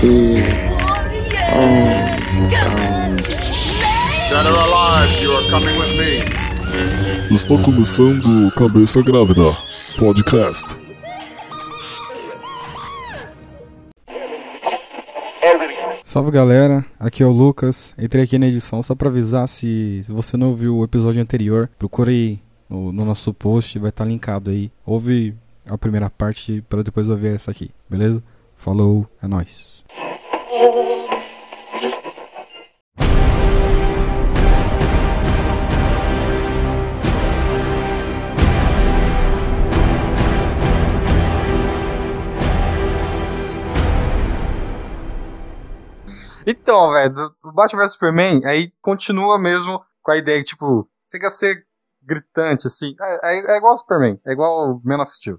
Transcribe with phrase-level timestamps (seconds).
[0.00, 0.06] T.
[4.30, 7.34] Dead or alive, you are coming with me.
[7.34, 9.54] Está começando Cabeça Grávida
[9.98, 10.80] Podcast.
[16.02, 17.94] Salve galera, aqui é o Lucas.
[17.98, 21.68] Entrei aqui na edição só pra avisar se, se você não ouviu o episódio anterior,
[21.78, 24.72] procure aí no, no nosso post, vai estar linkado aí.
[24.86, 25.34] Ouve
[25.66, 28.22] a primeira parte para depois ouvir essa aqui, beleza?
[28.56, 29.79] Falou, é nóis.
[46.50, 50.88] Então, velho, do do Batman vs Superman, aí continua mesmo com a ideia que, tipo,
[51.10, 51.64] chega a ser
[52.02, 52.94] gritante, assim.
[53.00, 55.38] É, é, é igual o Superman, é igual o Man of Steel.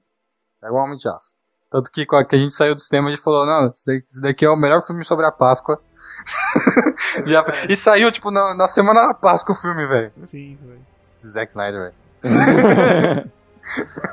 [0.63, 1.35] É igual o Homem de Aço.
[1.71, 4.55] Tanto que, quando a gente saiu do cinema, gente falou, não, isso daqui, é o
[4.57, 5.81] melhor filme sobre a Páscoa.
[7.25, 10.11] Já- e saiu, tipo, na, na semana da Páscoa o filme, velho.
[10.21, 10.85] Sim, velho.
[11.09, 13.31] Zack Snyder, velho.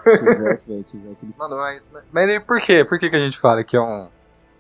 [0.04, 2.84] Tizek, velho, Mano, mas, mas aí por quê?
[2.84, 4.08] Por que, que a gente fala que é um,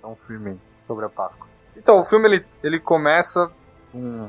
[0.02, 1.46] é um filme sobre a Páscoa?
[1.78, 3.50] Então, o filme, ele, ele começa
[3.92, 4.28] com...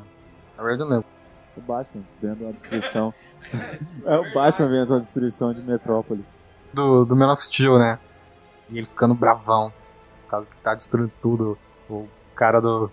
[0.55, 1.09] Na verdade, eu não lembro.
[1.57, 3.13] O Batman vendo a destruição.
[4.05, 6.33] é o Batman vendo a destruição de Metrópolis.
[6.71, 7.99] do, do Man of Steel, né?
[8.69, 9.73] E ele ficando bravão.
[10.23, 11.57] Por causa que tá destruindo tudo.
[11.89, 12.91] O cara do.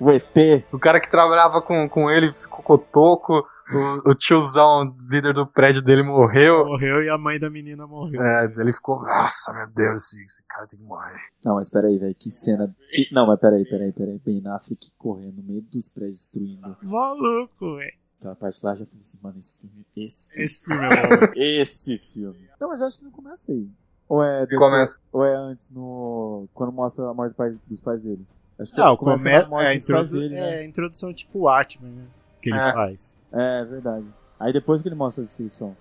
[0.00, 0.64] O ET.
[0.72, 3.46] O cara que trabalhava com, com ele ficou cotoco.
[3.70, 6.64] O, o tiozão, líder do prédio dele, morreu.
[6.66, 8.22] Morreu e a mãe da menina morreu.
[8.22, 9.02] É, ele ficou.
[9.02, 11.20] Nossa, meu Deus, esse, esse cara tem que morrer.
[11.44, 12.74] Não, mas peraí, velho, que cena.
[12.90, 14.18] que- Não, mas peraí, peraí, peraí.
[14.24, 16.76] Ben Affleck correndo no meio dos prédios destruindo.
[16.82, 17.92] Maluco, velho.
[18.18, 19.86] Aquela parte lá já falei assim, mano, esse filme.
[19.96, 20.44] Esse filme.
[20.44, 21.32] Esse filme é.
[21.62, 22.48] Esse filme.
[22.56, 23.68] Então, mas eu acho que não começa aí.
[24.08, 24.98] Ou é depois, Começa.
[25.12, 26.46] Ou é antes no.
[26.52, 27.34] Quando mostra a morte
[27.66, 28.26] dos pais dele.
[28.58, 29.38] Acho que Não, começa come...
[29.38, 30.58] na morte é, a dos pais dele, é né?
[30.58, 32.04] a introdução tipo Watchmen, né?
[32.42, 32.72] Que ele É.
[32.72, 33.16] faz.
[33.32, 34.06] É, verdade.
[34.38, 35.74] Aí depois que ele mostra a destruição.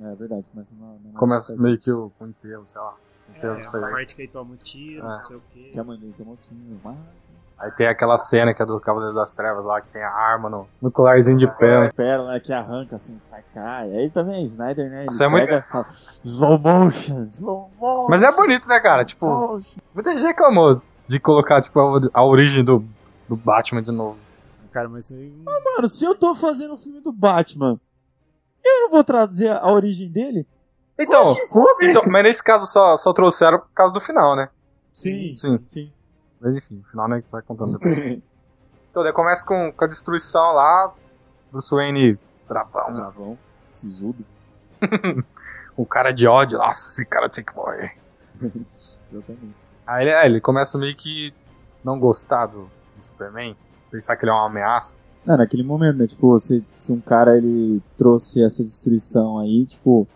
[0.00, 0.86] É verdade, começa na.
[1.12, 2.94] na Começa meio que o, o enterro, sei lá.
[3.36, 3.92] Enterro É, pais.
[3.92, 5.08] parte que ele toma um tiro, É.
[5.08, 5.70] não sei o quê.
[5.72, 6.96] Que a mãe dele tomou tiro, mas...
[7.58, 10.48] Aí tem aquela cena que é do Cavaleiro das Trevas lá, que tem a arma
[10.48, 11.86] no, no colarzinho de pé.
[11.86, 13.90] Espera, né, que arranca assim, vai cai.
[13.90, 18.06] Aí também, Snyder, né, ele Isso é muito- fala, slow motion, slow motion.
[18.08, 19.04] Mas é bonito, né, cara?
[19.04, 19.58] Tipo,
[19.92, 22.84] muita gente reclamou de colocar, tipo, a, a origem do,
[23.28, 24.16] do Batman de novo.
[24.78, 25.32] Cara, mas aí...
[25.44, 27.80] Mano, se eu tô fazendo o filme do Batman,
[28.64, 30.46] eu não vou trazer a origem dele?
[30.96, 31.90] Então, velho.
[31.90, 34.48] então, mas nesse caso só, só trouxeram por causa do final, né?
[34.92, 35.34] Sim.
[35.34, 35.58] Sim.
[35.66, 35.92] Sim.
[36.40, 37.98] Mas enfim, o final né, que vai contando depois.
[38.88, 40.94] então, daí começa com, com a destruição lá,
[41.50, 42.16] Bruce Wayne
[42.48, 43.38] bravão, Bravão,
[43.70, 44.24] sisudo.
[45.74, 47.98] com cara de ódio, nossa, esse cara tem que morrer.
[48.40, 49.56] Exatamente.
[49.84, 51.34] Aí ele, é, ele começa meio que
[51.82, 53.56] não gostar do, do Superman,
[53.90, 54.96] pensar que ele é uma ameaça.
[55.24, 56.06] Não, naquele momento, né?
[56.06, 60.06] Tipo, se, se um cara ele trouxe essa destruição aí, tipo,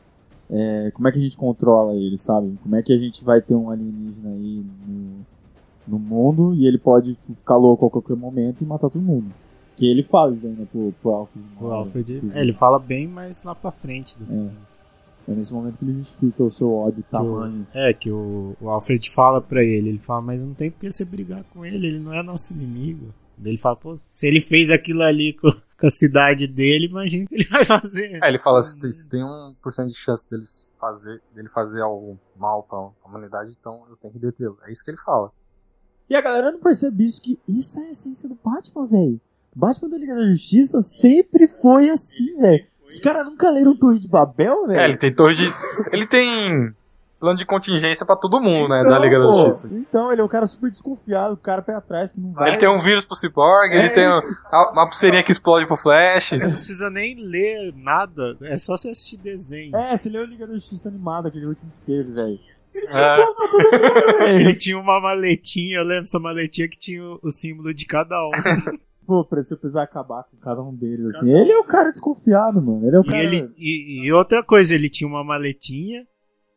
[0.50, 2.58] é, como é que a gente controla ele, sabe?
[2.62, 5.26] Como é que a gente vai ter um alienígena aí no,
[5.86, 9.32] no mundo e ele pode tipo, ficar louco a qualquer momento e matar todo mundo?
[9.76, 11.46] Que ele faz ainda pro, pro Alfred.
[11.60, 12.22] O Alfred...
[12.34, 14.52] É, ele fala bem mais lá pra frente do filme.
[15.26, 17.66] É nesse momento que ele justifica o seu ódio, tamanho.
[17.72, 20.90] É, que o, o Alfred fala pra ele, ele fala, mas não tem por que
[20.90, 23.06] você brigar com ele, ele não é nosso inimigo.
[23.48, 27.28] Ele fala, pô, se ele fez aquilo ali com, com a cidade dele, imagina o
[27.28, 28.22] que ele vai fazer.
[28.22, 32.18] Aí ele fala, se tem, se tem 1% de chance deles fazer, dele fazer algo
[32.36, 34.58] mal pra humanidade, então eu tenho que detê-lo.
[34.66, 35.32] É isso que ele fala.
[36.08, 39.20] E a galera não percebe isso, que isso é a essência do Batman, velho.
[39.54, 42.64] Batman da Liga da Justiça sempre foi assim, velho.
[42.88, 44.80] Os caras nunca leram Torre de Babel, velho.
[44.80, 45.44] É, ele tem torre de.
[45.90, 46.74] Ele tem
[47.22, 48.80] plano de contingência pra todo mundo, né?
[48.80, 49.68] Então, da Liga da Justiça.
[49.72, 52.48] Então, ele é um cara super desconfiado, o cara pé atrás que não vai.
[52.50, 53.88] Ele tem um vírus pro Cyborg, ele É.
[53.90, 54.20] tem a-
[54.72, 56.30] uma pulseirinha que explode pro Flash.
[56.30, 59.76] Você não precisa nem ler nada, é só você assistir desenho.
[59.76, 62.38] É, você leu Liga da Justiça animada, aquele último que teve, velho.
[62.74, 63.16] É.
[64.34, 68.16] Ele tinha uma maletinha, eu lembro essa maletinha que tinha o, o símbolo de cada
[68.26, 68.30] um.
[69.06, 71.28] Pô, pra se eu precisar acabar com cada um deles, assim.
[71.30, 72.86] Ele é o cara desconfiado, mano.
[72.86, 73.22] Ele é o E, cara.
[73.22, 76.04] ele, e, e outra coisa, ele tinha uma maletinha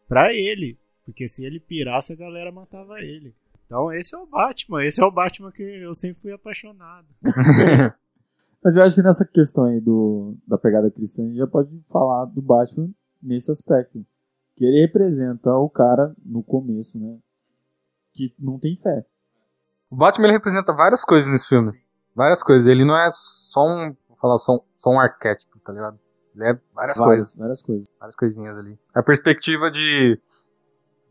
[0.07, 0.78] pra ele.
[1.04, 3.34] Porque se ele pirasse, a galera matava ele.
[3.66, 7.07] Então esse é o Batman, esse é o Batman que eu sempre fui apaixonado.
[8.66, 11.69] Mas eu acho que nessa questão aí do, da pegada cristã, a gente já pode
[11.88, 12.90] falar do Batman
[13.22, 14.04] nesse aspecto.
[14.56, 17.18] Que ele representa o cara, no começo, né?
[18.12, 19.06] Que não tem fé.
[19.88, 21.72] O Batman ele representa várias coisas nesse filme.
[22.16, 22.68] Várias coisas.
[22.68, 23.96] Ele não é só um.
[24.07, 26.00] Vou falar, só um, só um arquétipo, tá ligado?
[26.35, 27.35] Ele é várias coisas.
[27.35, 27.87] Várias coisas.
[27.99, 28.77] Várias coisinhas ali.
[28.93, 30.19] A perspectiva de.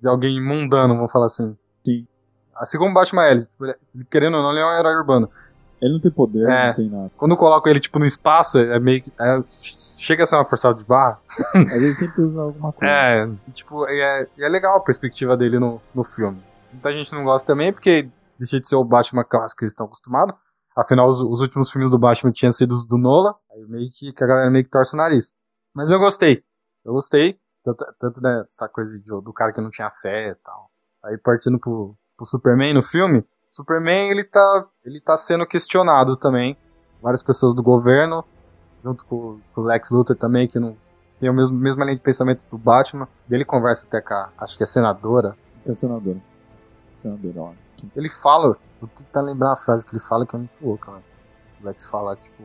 [0.00, 1.56] de alguém mundano, vamos falar assim.
[1.84, 2.06] Sim.
[2.54, 4.94] Assim como o Batman ele, tipo, ele- ele, querendo ou não, ele é um herói
[4.96, 5.28] urbano.
[5.82, 6.68] Ele não tem poder, É.
[6.68, 7.10] não tem nada.
[7.16, 9.12] Quando eu coloco ele, tipo, no espaço, é meio que.
[9.20, 11.18] é- chega a ser uma forçada de barra.
[11.54, 12.92] Às vezes sempre usa alguma coisa.
[12.92, 16.40] É, tipo, e é, é legal a perspectiva dele no, no filme.
[16.72, 19.86] Muita gente não gosta também, porque deixa de ser o Batman clássico que eles estão
[19.86, 20.34] acostumados.
[20.76, 23.34] Afinal, os, os últimos filmes do Batman tinham sido os do Nola.
[23.52, 25.32] Aí meio que, que a galera meio que torce o nariz.
[25.74, 26.42] Mas eu gostei.
[26.84, 27.38] Eu gostei.
[27.64, 30.70] Tanto, tanto dessa coisa de- do cara que não tinha fé e tal.
[31.04, 33.24] Aí partindo pro, pro Superman no filme.
[33.48, 36.56] Superman, ele tá, ele tá sendo questionado também.
[37.00, 38.24] Várias pessoas do governo,
[38.82, 40.76] junto com, com o Lex Luthor também, que não
[41.20, 43.06] tem a mesma, mesma linha de pensamento do Batman.
[43.30, 45.36] Ele conversa até com a, acho que é senadora.
[45.64, 46.18] É senadora.
[47.37, 47.52] Ó.
[47.96, 51.05] Ele fala, tô tentando lembrar uma frase que ele fala que é muito louca, mano.
[51.61, 52.44] O Lex fala, tipo.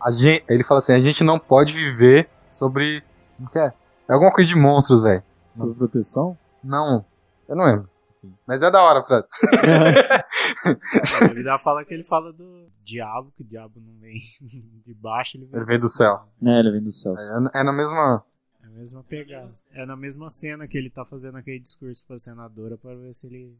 [0.00, 3.02] A gente, ele fala assim, a gente não pode viver sobre.
[3.36, 3.72] Como que é?
[4.08, 5.22] É alguma coisa de monstros, velho.
[5.52, 6.38] Sobre proteção?
[6.62, 7.04] Não,
[7.48, 7.90] eu não lembro.
[8.16, 9.26] Enfim, mas é da hora, Fred.
[11.30, 14.18] Ele dá fala que ele fala do diabo, que o diabo não vem
[14.84, 16.28] de baixo, ele vem, Ele vem do céu.
[16.44, 17.14] É, ele vem do céu.
[17.16, 18.24] É, é na mesma.
[18.62, 19.46] É a mesma pegada.
[19.72, 23.26] É na mesma cena que ele tá fazendo aquele discurso pra senadora pra ver se
[23.26, 23.56] ele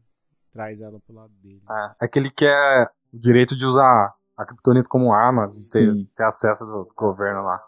[0.51, 1.61] traz ela pro lado dele.
[1.69, 5.93] É, é que ele quer o direito de usar a Kryptonita como arma, de ter,
[6.15, 7.61] ter acesso do governo lá.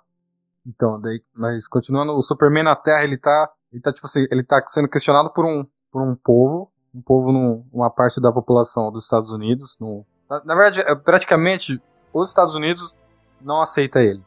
[0.66, 4.44] Então, daí, mas continuando, o Superman na Terra, ele tá, ele tá tipo assim, ele
[4.44, 8.92] tá sendo questionado por um, por um povo, um povo num, uma parte da população
[8.92, 11.82] dos Estados Unidos, no, na, na verdade, é, praticamente
[12.14, 12.96] os Estados Unidos
[13.42, 14.24] não aceita ele.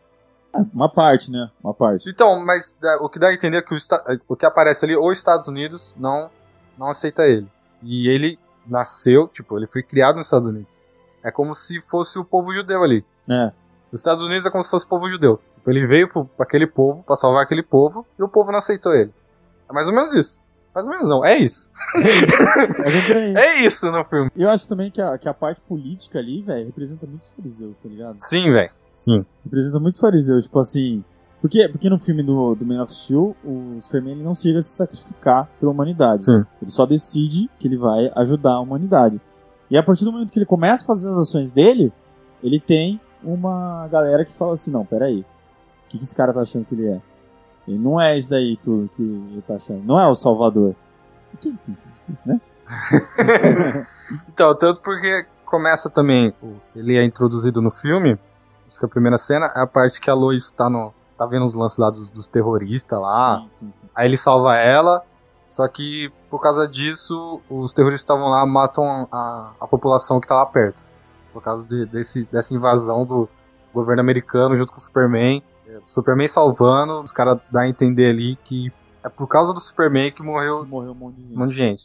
[0.73, 1.51] Uma parte, né?
[1.63, 2.09] Uma parte.
[2.11, 4.85] Então, mas é, o que dá a entender é que o, esta- o que aparece
[4.85, 6.31] ali, os Estados Unidos não,
[6.79, 7.49] não aceita ele.
[7.83, 10.79] E ele nasceu, tipo, ele foi criado nos Estados Unidos.
[11.23, 13.05] É como se fosse o povo judeu ali.
[13.29, 13.53] É.
[13.91, 15.41] Os Estados Unidos é como se fosse o povo judeu.
[15.57, 18.95] Tipo, ele veio pra aquele povo, pra salvar aquele povo, e o povo não aceitou
[18.95, 19.13] ele.
[19.69, 20.41] É mais ou menos isso.
[20.75, 21.71] Mais ou menos não, é isso.
[21.95, 23.35] É por aí.
[23.37, 24.31] É isso no filme.
[24.37, 27.89] Eu acho também que a, que a parte política ali, velho, representa muitos fariseus, tá
[27.89, 28.19] ligado?
[28.19, 28.71] Sim, velho.
[28.93, 29.25] Sim.
[29.45, 31.05] Representa muitos fariseus, tipo assim.
[31.45, 34.63] Porque, porque no filme do, do Man of Steel, o Superman ele não chega a
[34.63, 36.25] se sacrificar pela humanidade.
[36.25, 36.43] Sim.
[36.63, 39.21] Ele só decide que ele vai ajudar a humanidade.
[39.71, 41.93] E a partir do momento que ele começa a fazer as ações dele,
[42.43, 45.21] ele tem uma galera que fala assim: não, peraí.
[45.21, 47.03] O que, que esse cara tá achando que ele é?
[47.69, 49.85] Ele não é isso daí tudo que ele tá achando.
[49.85, 50.75] Não é o Salvador.
[51.35, 52.41] E quem pensa isso, né?
[54.31, 56.33] Então, tanto porque começa também,
[56.75, 58.19] ele é introduzido no filme,
[58.67, 60.93] acho que a primeira cena é a parte que a Lois tá no.
[61.17, 63.41] Tá vendo os lances lá dos, dos terroristas lá.
[63.43, 63.87] Sim, sim, sim.
[63.95, 65.03] Aí ele salva ela,
[65.49, 70.35] só que por causa disso, os terroristas estavam lá, matam a, a população que tá
[70.37, 70.83] lá perto.
[71.33, 73.29] Por causa de- desse, dessa invasão do
[73.73, 75.43] governo americano junto com o Superman.
[75.67, 78.73] É, Superman salvando, os caras dão a entender ali que
[79.03, 81.35] é por causa do Superman que morreu Que morreu um monte de gente.
[81.35, 81.83] um monte de gente.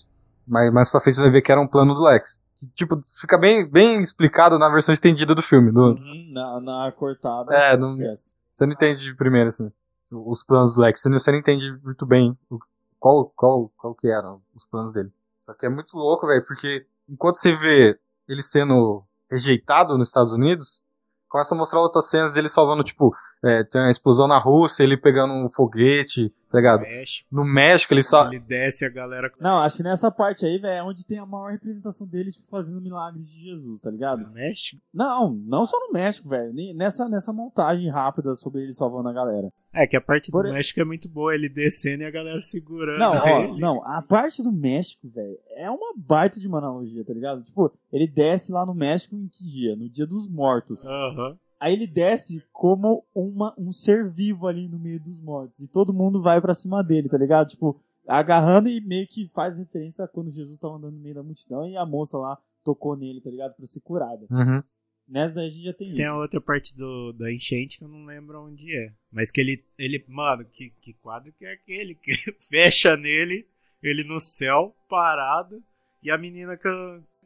[0.48, 2.40] Mas mais pra frente você vai ver que era um plano do Lex.
[2.58, 5.72] Que, tipo, fica bem, bem explicado na versão estendida do filme.
[5.72, 7.54] do- Uhum, na, na cortada.
[7.54, 8.34] É, não- esquece.
[8.60, 9.72] Você não entende de primeiro, assim,
[10.12, 11.02] os planos do Lex.
[11.02, 12.60] Você não, você não entende muito bem o-
[13.00, 15.12] qual, qual, qual que eram os planos dele.
[15.38, 17.98] Só que é muito louco, velho, porque enquanto você vê
[18.28, 20.84] ele sendo rejeitado nos Estados Unidos,
[21.28, 24.98] começa a mostrar outras cenas dele salvando, tipo, é, tem uma explosão na Rússia, ele
[24.98, 26.81] pegando um foguete, tá ligado?
[26.81, 28.27] México, No México ele só...
[28.27, 31.25] ele desce a galera Não, acho que nessa parte aí, velho, é onde tem a
[31.25, 34.24] maior representação dele, tipo, fazendo milagres de Jesus, tá ligado?
[34.24, 34.81] no México.
[34.93, 36.51] Não, não só no México, velho.
[36.53, 39.51] nem- Nessa, nessa montagem rápida sobre ele salvando a galera.
[39.72, 42.41] É que a parte Por- do México é muito boa, ele descendo e a galera
[42.41, 43.00] segurando.
[43.00, 43.60] Não, ó, ele.
[43.62, 47.43] não, a parte do México, velho, é uma baita de uma analogia, tá ligado?
[47.43, 49.75] Tipo, ele desce lá no México em que dia?
[49.75, 50.86] No dia dos mortos.
[50.86, 51.38] Aham.
[51.60, 55.60] Aí ele desce como uma, um ser vivo ali no meio dos mortos.
[55.60, 57.50] E todo mundo vai pra cima dele, tá ligado?
[57.50, 61.24] Tipo, agarrando e meio que faz referência a quando Jesus tava andando no meio da
[61.24, 63.56] multidão e a moça lá tocou nele, tá ligado?
[63.56, 64.25] Pra ser curada.
[64.32, 64.62] Uhum.
[65.10, 66.13] Nessa daí a gente já tem, Tem isso.
[66.13, 68.94] a outra parte do, da enchente que eu não lembro onde é.
[69.12, 69.66] Mas que ele.
[69.78, 71.96] ele mano, que, que quadro que é aquele?
[71.96, 73.46] Que fecha nele,
[73.82, 75.62] ele no céu, parado,
[76.04, 76.70] e a menina que.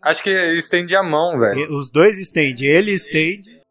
[0.02, 1.76] Acho que estende a mão, velho.
[1.76, 2.66] Os dois estende.
[2.66, 3.62] Ele estende.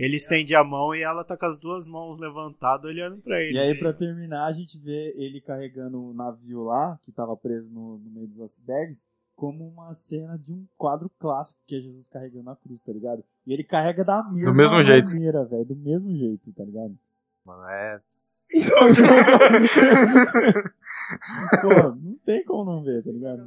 [0.00, 3.54] Ele estende a mão e ela tá com as duas mãos levantadas olhando pra ele.
[3.54, 3.78] E aí, assim.
[3.78, 8.10] pra terminar, a gente vê ele carregando o navio lá, que tava preso no, no
[8.10, 12.56] meio dos icebergs, como uma cena de um quadro clássico que é Jesus carregando a
[12.56, 13.22] cruz, tá ligado?
[13.46, 15.10] E ele carrega da mesma mesmo jeito.
[15.10, 16.98] maneira, velho, do mesmo jeito, tá ligado?
[17.44, 18.00] Mano, é.
[21.60, 21.68] Pô,
[22.02, 23.46] não tem como não ver, tá ligado?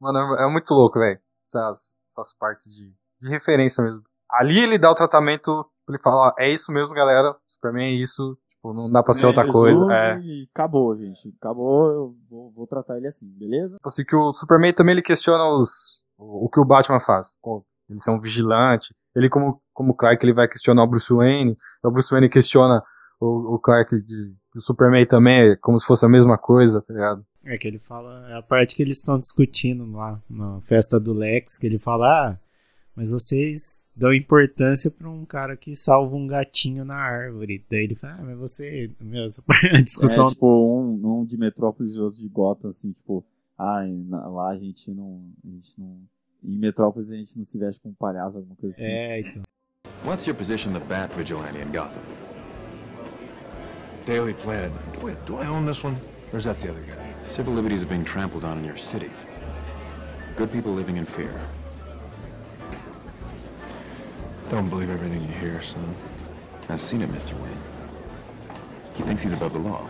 [0.00, 1.20] Mano, é muito louco, velho.
[1.44, 4.02] Essas, essas partes de, de referência mesmo.
[4.28, 7.34] Ali ele dá o tratamento, ele fala, ó, é isso mesmo, galera.
[7.46, 8.36] Superman é isso.
[8.48, 9.94] Tipo, não dá pra ser outra Jesus coisa.
[9.94, 10.18] É.
[10.20, 11.34] E acabou, gente.
[11.40, 13.76] Acabou, eu vou, vou tratar ele assim, beleza?
[13.76, 17.36] Tipo assim, que o Superman também ele questiona os, o, o que o Batman faz.
[17.42, 18.94] Pô, Ele ser um vigilante.
[19.14, 21.56] Ele, como, como Clark, ele vai questionar o Bruce Wayne.
[21.82, 22.82] O Bruce Wayne questiona
[23.20, 26.92] o, o Clark de, o Superman também, é como se fosse a mesma coisa, tá
[26.92, 27.24] ligado?
[27.44, 31.12] É que ele fala, é a parte que eles estão discutindo lá na festa do
[31.12, 32.38] Lex, que ele fala, ah,
[32.96, 37.64] mas vocês dão importância pra um cara que salva um gatinho na árvore.
[37.70, 41.24] Daí ele fala, ah, mas você, meu, essa parte- a discussão É, tipo, um, um
[41.24, 43.24] de Metrópolis e outro de Gotham, assim, tipo,
[43.58, 45.22] ah, na- lá a gente não.
[45.44, 45.98] A gente não.
[46.42, 48.86] Em Metrópolis a gente não se veste com um palhaço, alguma coisa assim.
[48.86, 49.42] é, então.
[50.04, 52.02] What's your position on the Bat Vigilante in Gotham?
[54.06, 54.70] Daily Planet.
[55.02, 55.96] Wait, do I own this one?
[56.32, 56.94] Or is that the other guy?
[57.24, 59.10] Civil liberties are being trampled on in your city.
[60.36, 61.32] Good people living in fear.
[64.54, 65.96] Don't believe everything you hear, son.
[66.68, 67.32] I've seen it, Mr.
[67.40, 67.58] Wayne.
[68.94, 69.84] He thinks he's above the law.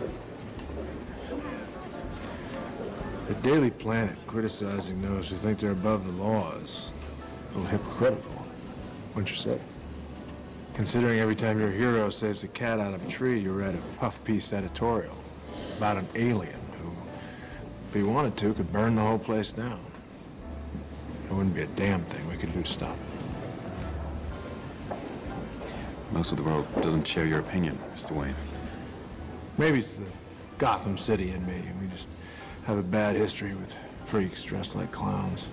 [3.27, 6.89] The Daily Planet criticizing those who think they're above the law is
[7.53, 8.43] a little hypocritical.
[9.13, 9.61] Wouldn't you say?
[10.73, 13.99] Considering every time your hero saves a cat out of a tree, you read a
[13.99, 15.15] puff piece editorial
[15.77, 16.91] about an alien who,
[17.89, 19.85] if he wanted to, could burn the whole place down.
[21.25, 23.04] There wouldn't be a damn thing we could do to stop it.
[26.11, 28.11] Most of the world doesn't share your opinion, Mr.
[28.11, 28.35] Wayne.
[29.57, 30.05] Maybe it's the
[30.57, 32.09] Gotham City in me, and we just
[32.65, 33.73] have a bad history with
[34.05, 35.49] freaks dressed like clowns.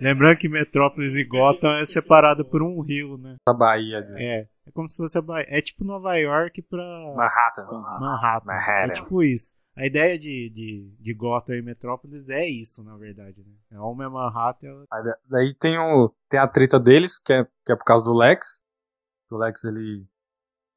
[0.00, 3.36] Lembrando que Metrópolis e Gotham é separado por um rio, né?
[3.44, 5.46] A Bahia de É, é como se fosse a Bahia.
[5.48, 6.84] É tipo Nova York pra
[7.16, 7.66] Manhattan.
[7.98, 8.46] Manhattan.
[8.46, 8.92] Manhattan.
[8.92, 9.57] É tipo isso.
[9.78, 13.42] A ideia de, de, de Gotham e Metrópolis é isso, na verdade.
[13.42, 13.52] Né?
[13.72, 16.80] É uma é Manhattan e a outra- Aí da- Daí tem, o, tem a treta
[16.80, 18.60] deles, que é, que é por causa do Lex.
[19.30, 20.04] O Lex, ele,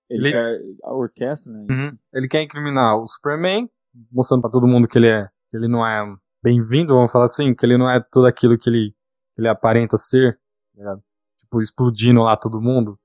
[0.09, 1.65] Ele, Ele- quer a orquestra, né?
[1.69, 1.97] Isso.
[2.13, 3.69] ele quer incriminar o Superman,
[4.11, 6.01] mostrando pra todo mundo que ele é que ele não é
[6.43, 8.91] bem-vindo, vamos falar assim, que ele não é tudo aquilo que ele,
[9.35, 10.39] que ele aparenta ser,
[10.75, 11.03] ligado?
[11.39, 12.97] Tipo, explodindo lá todo mundo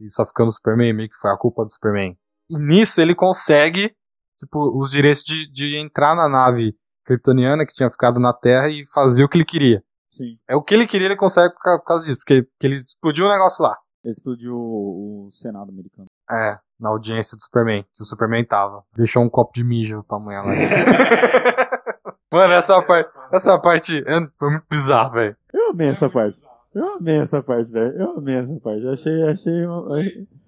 [0.00, 2.16] e só ficando o Superman, meio que foi a culpa do Superman.
[2.50, 3.94] E nisso ele consegue,
[4.42, 8.84] tipo, os direitos de, de entrar na nave kryptoniana que tinha ficado na Terra e
[8.92, 9.82] fazer o que ele queria.
[10.10, 10.36] Sim.
[10.48, 12.74] É o que ele queria, ele consegue por ca- por causa disso, porque, porque ele
[12.76, 13.76] explodiu o negócio lá.
[14.04, 16.06] Explodiu o, o Senado americano.
[16.30, 18.82] É, na audiência do Superman, que o Superman tava.
[18.96, 20.52] Deixou um copo de mijo pra mulher lá.
[22.32, 25.36] Mano, essa parte, essa parte é- foi muito bizarro, velho.
[25.52, 26.40] Eu amei essa parte.
[26.74, 27.92] Eu amei essa parte, velho.
[28.00, 28.86] Eu amei essa parte.
[28.88, 29.66] Achei, achei.
[29.66, 29.88] um-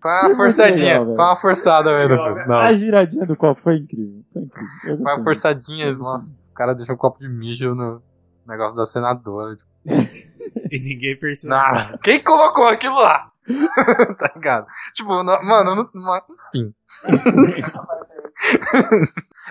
[0.00, 2.52] Foi uma forçadinha, legal, foi uma forçada, velho.
[2.54, 4.22] A giradinha do copo foi incrível.
[4.32, 4.70] Foi incrível.
[4.82, 6.32] Foi uma forçadinha, nossa.
[6.50, 8.02] O cara deixou um copo de mijo no
[8.46, 9.56] negócio da senadora.
[9.56, 9.70] tipo.
[10.70, 11.56] E ninguém percebeu.
[11.56, 13.30] Ah, quem colocou aquilo lá?
[14.18, 14.66] tá ligado?
[14.92, 16.72] Tipo, não- mano, não, não- enfim.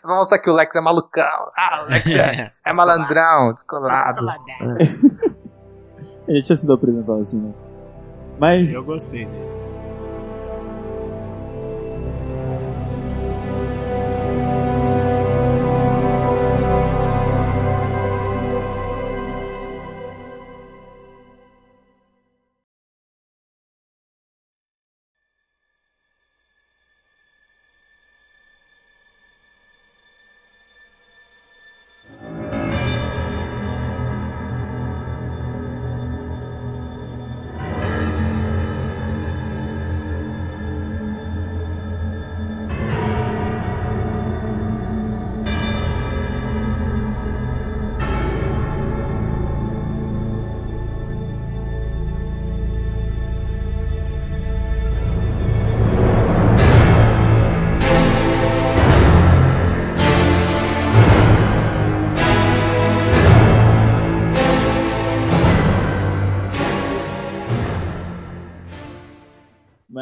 [0.03, 1.51] Vamos mostrar que o Lex é malucão.
[1.55, 4.19] Ah, o Lex é, é malandrão, descolado.
[6.27, 7.51] Ele tinha sido apresentado assim, né?
[8.39, 8.73] Mas.
[8.73, 9.62] Eu gostei dele.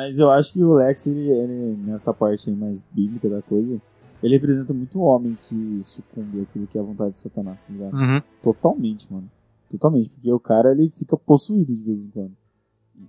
[0.01, 3.79] Mas eu acho que o Lex, ele, ele, nessa parte aí mais bíblica da coisa,
[4.24, 7.72] ele representa muito o homem que sucumbe àquilo que é a vontade de Satanás, tá
[7.72, 7.93] ligado?
[7.93, 8.22] Uhum.
[8.41, 9.29] Totalmente, mano.
[9.70, 12.36] Totalmente, porque o cara ele fica possuído de vez em quando.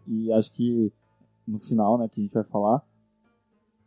[0.07, 0.93] E, e acho que
[1.49, 2.83] no final, né, que a gente vai falar,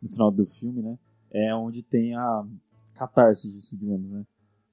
[0.02, 0.98] no final do filme, né,
[1.30, 2.44] é onde tem a
[2.92, 4.26] catarse disso, digamos, né?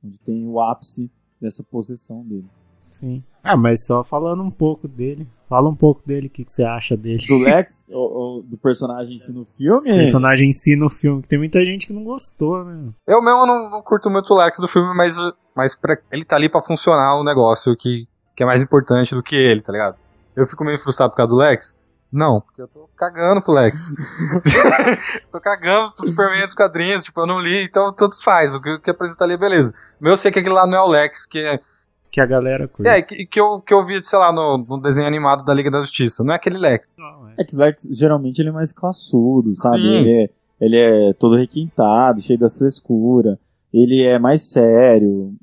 [0.03, 2.49] Onde tem o ápice dessa possessão dele.
[2.89, 3.23] Sim.
[3.43, 5.27] Ah, mas só falando um pouco dele.
[5.53, 7.23] Fala um pouco dele, o que, que você acha dele.
[7.27, 10.89] Do Lex, ou, ou do personagem em si no filme, O personagem em si no
[10.89, 12.89] filme, que tem muita gente que não gostou, né?
[13.05, 15.15] Eu mesmo não, não curto muito o Lex do filme, mas,
[15.55, 19.21] mas pra, ele tá ali pra funcionar o negócio que, que é mais importante do
[19.21, 19.95] que ele, tá ligado?
[20.35, 21.75] Eu fico meio frustrado por causa do Lex?
[22.11, 23.93] Não, porque eu tô cagando pro Lex.
[25.31, 28.55] tô cagando pro Superman dos quadrinhos, tipo, eu não li, então tanto faz.
[28.55, 29.71] O que, o que apresenta ali é beleza.
[29.99, 31.59] Mas eu sei que aquele lá não é o Lex, que é,
[32.13, 32.87] que a galera curte.
[32.87, 35.71] É, que, que, eu, que eu vi, sei lá, no, no desenho animado da Liga
[35.71, 36.23] da Justiça.
[36.23, 36.87] Não é aquele Lex.
[36.95, 37.33] Não, é.
[37.39, 39.81] É que o Lex, geralmente, ele é mais classudo, sabe?
[39.81, 39.87] Sim.
[39.95, 40.29] Ele é,
[40.61, 43.35] ele é todo requintado, cheio das frescuras.
[43.73, 45.33] Ele é mais sério.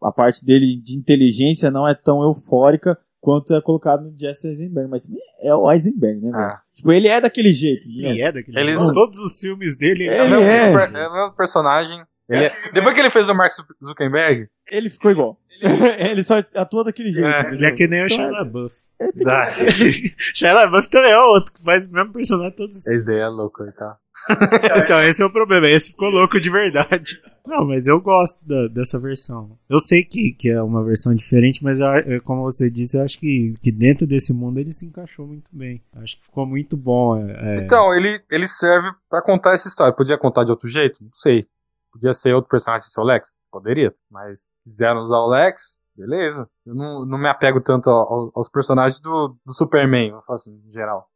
[0.00, 4.88] A parte dele de inteligência não é tão eufórica quanto é colocado no Jesse Eisenberg.
[4.88, 6.30] Mas também é o Eisenberg, né?
[6.32, 6.60] Ah.
[6.72, 7.88] Tipo, ele é daquele jeito.
[7.88, 8.10] entendeu?
[8.12, 8.94] Ele é daquele Eles- jeito.
[8.94, 10.66] Todos os filmes dele, ele É, o Ele mesmo, é.
[10.86, 12.00] super- é o mesmo personagem.
[12.28, 13.52] Ele é- depois que ele fez o Mark
[13.84, 15.38] Zuckerberg, Ele ficou igual.
[16.10, 17.26] ele só atua daquele jeito.
[17.26, 17.52] É?
[17.54, 18.74] Ele é que nem o Então, Shia LaBeouf.
[19.00, 20.14] é, que-.
[20.34, 23.28] Shia LaBeouf também é outro que faz o mesmo personagem todos os esse daí é
[23.28, 23.96] louco, tá?
[24.82, 25.68] Então, esse é o problema.
[25.68, 27.20] Esse ficou louco de verdade.
[27.46, 29.56] Não, mas eu gosto da- dessa versão.
[29.70, 33.20] Eu sei que, que é uma versão diferente, mas eu- como você disse, eu acho
[33.20, 35.80] que, que dentro desse mundo ele se encaixou muito bem.
[35.94, 37.16] Eu Acho que ficou muito bom.
[37.16, 37.64] é- é.
[37.64, 39.92] Então, ele, ele serve pra contar essa história.
[39.94, 41.04] Podia contar de outro jeito?
[41.04, 41.46] Não sei.
[41.92, 43.28] Podia ser outro personagem o Lex?
[43.60, 43.94] Poderia.
[44.10, 46.48] Mas quiseram usar o Lex, beleza.
[46.64, 50.50] Eu não, não me apego tanto ao- ao- aos personagens do, do Superman, eu faço
[50.50, 51.08] em geral.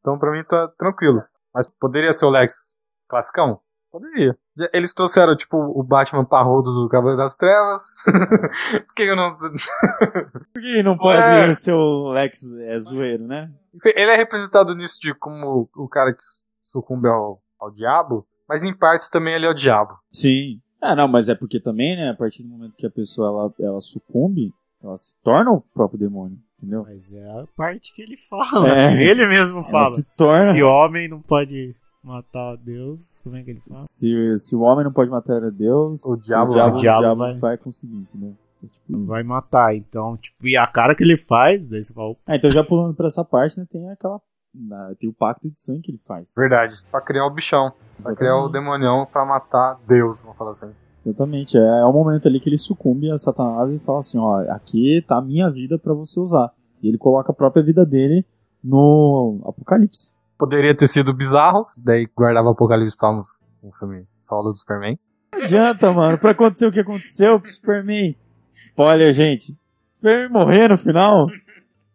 [0.00, 1.22] Então, pra mim, tá tranquilo.
[1.54, 2.74] Mas poderia ser o Lex
[3.08, 3.60] classicão?
[3.90, 4.38] Poderia.
[4.72, 7.84] Eles trouxeram, tipo, o Batman parrudo do Cavaleiro das Trevas.
[8.86, 9.30] Por que eu não...
[10.52, 11.54] Por que não pode É.
[11.54, 13.50] ser o Lex é zoeiro, né?
[13.74, 16.22] Enfim, Ele é representado nisso de como o cara que
[16.60, 19.98] sucumbe ao, ao diabo, mas em partes também ele é o diabo.
[20.12, 20.60] Sim.
[20.80, 23.70] Ah, não, mas é porque também, né, a partir do momento que a pessoa ela,
[23.72, 26.84] ela sucumbe, ela se torna o próprio demônio, entendeu?
[26.86, 28.68] Mas é a parte que ele fala.
[28.68, 28.94] É.
[29.02, 29.90] Ele mesmo Ela fala.
[29.90, 30.52] se torna.
[30.52, 33.74] Se homem não pode matar Deus, como é que ele fala?
[33.80, 36.98] Se, se o homem não pode matar a Deus, O diabo- o diabo, o diabo
[36.98, 37.58] o diabo vai- vai...
[37.58, 38.36] conseguir, entendeu?
[38.62, 39.04] É tipo.
[39.04, 39.74] Vai matar.
[39.74, 42.94] Então, tipo, e a cara que ele faz, daí você fala, Ah, então já pulando
[42.94, 44.20] pra essa parte, né, tem aquela.
[44.58, 46.34] Na- tem o pacto de sangue que ele faz.
[46.36, 46.74] Verdade.
[46.90, 47.72] Pra criar o bichão.
[48.02, 48.52] Pra criar o Exatamente.
[48.52, 50.70] demonião pra matar Deus, vamos falar assim.
[51.06, 51.56] Exatamente.
[51.56, 55.02] É, é o momento ali que ele sucumbe a Satanás e fala assim: ó, aqui
[55.06, 56.52] tá a minha vida pra você usar.
[56.82, 58.24] E ele coloca a própria vida dele
[58.62, 60.14] no Apocalipse.
[60.36, 63.24] Poderia ter sido bizarro, daí guardava o Apocalipse pra um,
[63.62, 64.98] um filme solo do Superman.
[65.32, 66.18] Não adianta, mano.
[66.18, 68.14] Pra acontecer o que aconteceu pro Superman.
[68.54, 69.56] Spoiler, gente.
[69.96, 71.26] Superman morrer no final.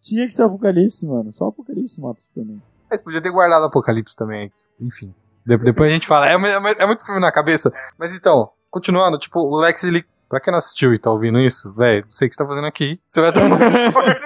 [0.04, 1.32] Tinha que ser Apocalipse, mano.
[1.32, 2.62] Só Apocalipse mata o Superman.
[2.92, 4.52] Mas podia ter guardado o Apocalipse também.
[4.80, 5.14] Enfim.
[5.46, 6.28] De- depois a gente fala.
[6.28, 7.72] É, é é muito filme na cabeça.
[7.98, 10.06] Mas então, continuando, tipo, o Lex, ele.
[10.30, 12.48] Pra quem não assistiu e tá ouvindo isso, velho, não sei o que você tá
[12.50, 13.00] fazendo aqui.
[13.06, 13.48] Você vai tomar
[13.88, 14.22] spoiler.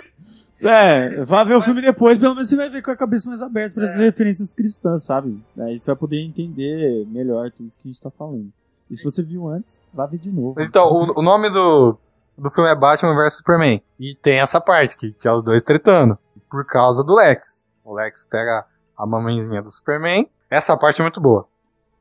[0.63, 3.43] É, vá ver o filme depois, pelo menos você vai ver com a cabeça mais
[3.43, 5.43] aberta pra essas referências cristãs, sabe?
[5.59, 8.51] Aí você vai poder entender melhor tudo isso que a gente tá falando.
[8.89, 10.61] E se você viu antes, vá ver de novo.
[10.61, 11.97] Então, o, o nome do,
[12.37, 13.81] do filme é Batman vs Superman.
[13.99, 16.17] E tem essa parte, que, que é os dois tretando.
[16.49, 17.65] Por causa do Lex.
[17.83, 18.65] O Lex pega
[18.97, 20.27] a mamãezinha do Superman.
[20.49, 21.47] Essa parte é muito boa.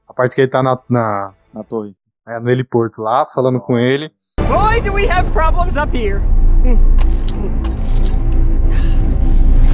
[0.07, 1.97] A parte que ele tá na, na, Na torre.
[2.29, 4.13] é, no heliporto lá, falando com ele.
[4.49, 6.21] Boy, do we have problems up here.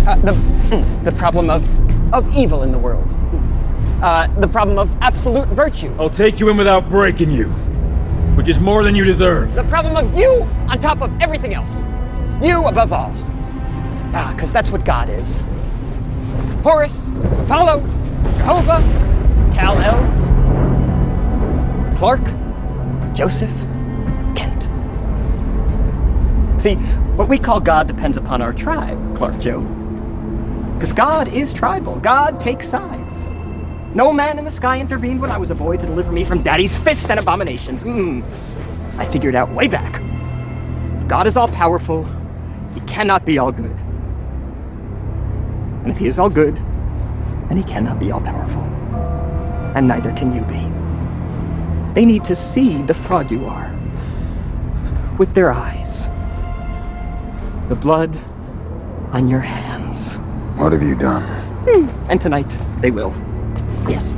[0.06, 0.32] Uh, the,
[1.04, 1.62] the problem of,
[2.12, 3.14] of evil in the world.
[4.02, 5.92] Uh, the problem of absolute virtue.
[5.98, 7.48] I'll take you in without breaking you,
[8.34, 9.54] which is more than you deserve.
[9.54, 11.84] The problem of you on top of everything else.
[12.42, 13.12] You above all.
[14.14, 15.42] Ah, because that's what God is.
[16.62, 17.08] Horus,
[17.44, 17.80] Apollo,
[18.36, 18.82] Jehovah,
[19.54, 20.22] Kal-El,
[21.96, 22.24] Clark,
[23.14, 23.52] Joseph,
[24.34, 24.64] Kent.
[26.60, 26.76] See,
[27.16, 29.60] what we call God depends upon our tribe, Clark Joe.
[30.74, 31.96] Because God is tribal.
[32.00, 33.21] God takes sides.
[33.94, 36.40] No man in the sky intervened when I was a boy to deliver me from
[36.42, 37.82] daddy's fists and abominations.
[37.82, 38.22] Mm.
[38.96, 40.00] I figured out way back.
[41.02, 42.04] If God is all powerful,
[42.72, 43.76] he cannot be all good.
[45.82, 46.56] And if he is all good,
[47.48, 48.62] then he cannot be all powerful.
[49.76, 51.92] And neither can you be.
[51.94, 53.70] They need to see the fraud you are
[55.18, 56.08] with their eyes.
[57.68, 58.16] The blood
[59.12, 60.16] on your hands.
[60.58, 61.24] What have you done?
[62.08, 63.14] And tonight, they will.
[63.88, 64.12] Yes.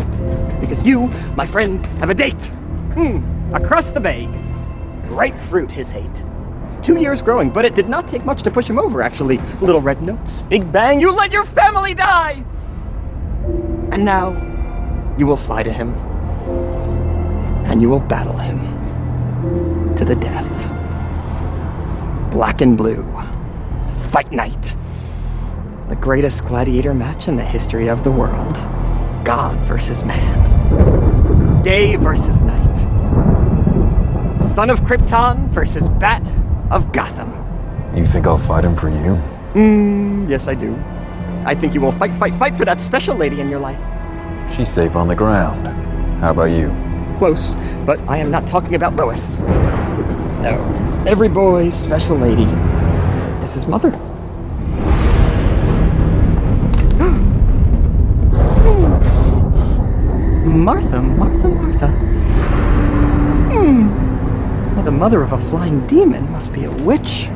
[0.61, 2.45] Because you, my friend, have a date.
[2.95, 3.55] Hmm.
[3.55, 4.27] Across the bay.
[5.07, 6.23] Ripe fruit, his hate.
[6.83, 9.39] Two years growing, but it did not take much to push him over, actually.
[9.61, 12.45] Little red notes, big bang, you let your family die!
[13.91, 14.33] And now,
[15.17, 15.95] you will fly to him.
[17.65, 18.59] And you will battle him.
[19.97, 20.51] To the death.
[22.31, 23.05] Black and blue.
[24.11, 24.77] Fight night.
[25.89, 28.57] The greatest gladiator match in the history of the world.
[29.25, 31.63] God versus man.
[31.63, 32.77] Day versus night.
[34.55, 36.31] Son of Krypton versus Bat
[36.71, 37.33] of Gotham.
[37.97, 39.19] You think I'll fight him for you?
[39.55, 40.77] Mm, yes, I do.
[41.47, 43.79] I think you will fight, fight, fight for that special lady in your life.
[44.55, 45.67] She's safe on the ground.
[46.21, 46.69] How about you?
[47.17, 47.55] Close,
[47.87, 49.39] but I am not talking about Lois.
[49.39, 51.05] No.
[51.07, 52.45] Every boy's special lady
[53.43, 53.99] is his mother.
[60.55, 61.89] Martha, Martha, Martha.
[63.51, 64.75] Hmm.
[64.77, 67.29] Well, the mother of a flying demon must be a witch.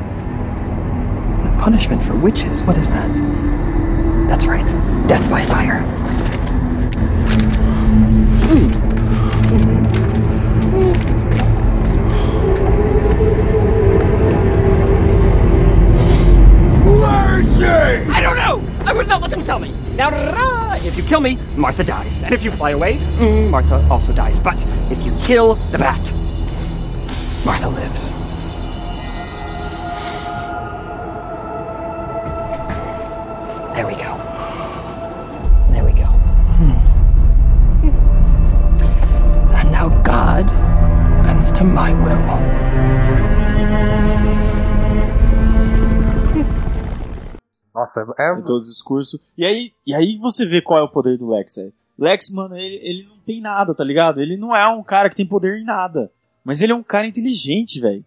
[1.43, 3.13] The punishment for witches, what is that?
[4.29, 4.65] That's right,
[5.07, 5.85] death by fire.
[18.11, 18.61] I don't know!
[18.85, 19.73] I would not let them tell me!
[19.95, 22.23] Now, rah, if you kill me, Martha dies.
[22.23, 24.39] And if you fly away, mm, Martha also dies.
[24.39, 24.55] But
[24.89, 25.99] if you kill the bat,
[27.45, 28.11] Martha lives.
[33.75, 34.17] There we go.
[35.71, 36.05] There we go.
[36.59, 36.75] Hmm.
[39.55, 40.47] And now God
[41.23, 42.38] bends to my will.
[47.89, 48.33] Nossa, é.
[48.33, 49.19] Tem todo o discurso.
[49.37, 51.73] E aí, e aí você vê qual é o poder do Lex, velho.
[51.97, 54.21] Lex, mano, ele, ele não tem nada, tá ligado?
[54.21, 56.11] Ele não é um cara que tem poder em nada.
[56.43, 58.05] Mas ele é um cara inteligente, velho.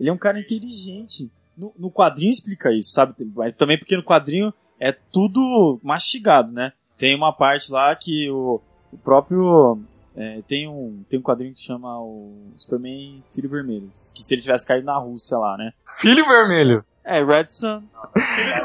[0.00, 1.30] Ele é um cara inteligente.
[1.56, 3.14] No, no quadrinho explica isso, sabe?
[3.56, 6.72] Também porque no quadrinho é tudo mastigado, né?
[6.96, 8.60] Tem uma parte lá que o,
[8.92, 9.78] o próprio.
[10.16, 13.90] é, tem, um, tem um quadrinho que chama o Superman Filho Vermelho.
[13.92, 15.72] Que se ele tivesse caído na Rússia lá, né?
[15.98, 16.84] Filho vermelho.
[17.04, 17.82] É, Red Sun.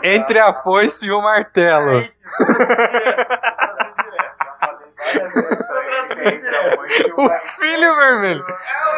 [0.04, 2.08] Entre a foice e o martelo.
[7.17, 8.45] o filho vermelho.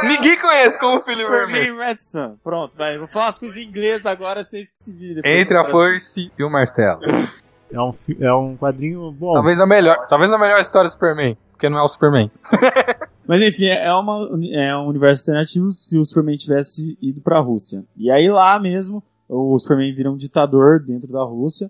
[0.03, 1.63] Ninguém conhece como filho vermelho.
[1.63, 2.37] Superman Red Sun.
[2.43, 2.97] Pronto, vai.
[2.97, 5.15] Vou falar as coisas em inglês agora, vocês que se virem.
[5.15, 7.01] depois Entre a foice e o martelo.
[7.71, 9.33] É um, é um quadrinho bom.
[9.33, 12.31] Talvez a melhor, talvez a melhor história do Superman, porque não é o Superman.
[13.27, 17.39] Mas enfim, é é uma, é um universo alternativo se o Superman tivesse ido pra
[17.39, 17.83] Rússia.
[17.95, 21.69] E aí lá mesmo, o Superman vira um ditador dentro da Rússia.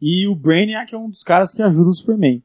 [0.00, 2.42] E o Brainiac é um dos caras que ajuda o Superman.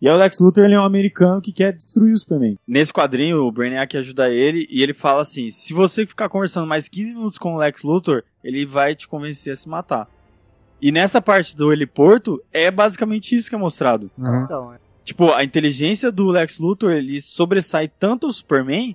[0.00, 2.58] E aí o Lex Luthor ele é um americano que quer destruir o Superman.
[2.66, 6.88] Nesse quadrinho, o Brainiac ajuda ele e ele fala assim: se você ficar conversando mais
[6.88, 10.08] 15 minutos com o Lex Luthor, ele vai te convencer a se matar.
[10.80, 14.10] E nessa parte do heliporto, é basicamente isso que é mostrado.
[14.44, 14.78] Então, é.
[15.02, 18.94] Tipo, a inteligência do Lex Luthor, ele sobressai tanto o Superman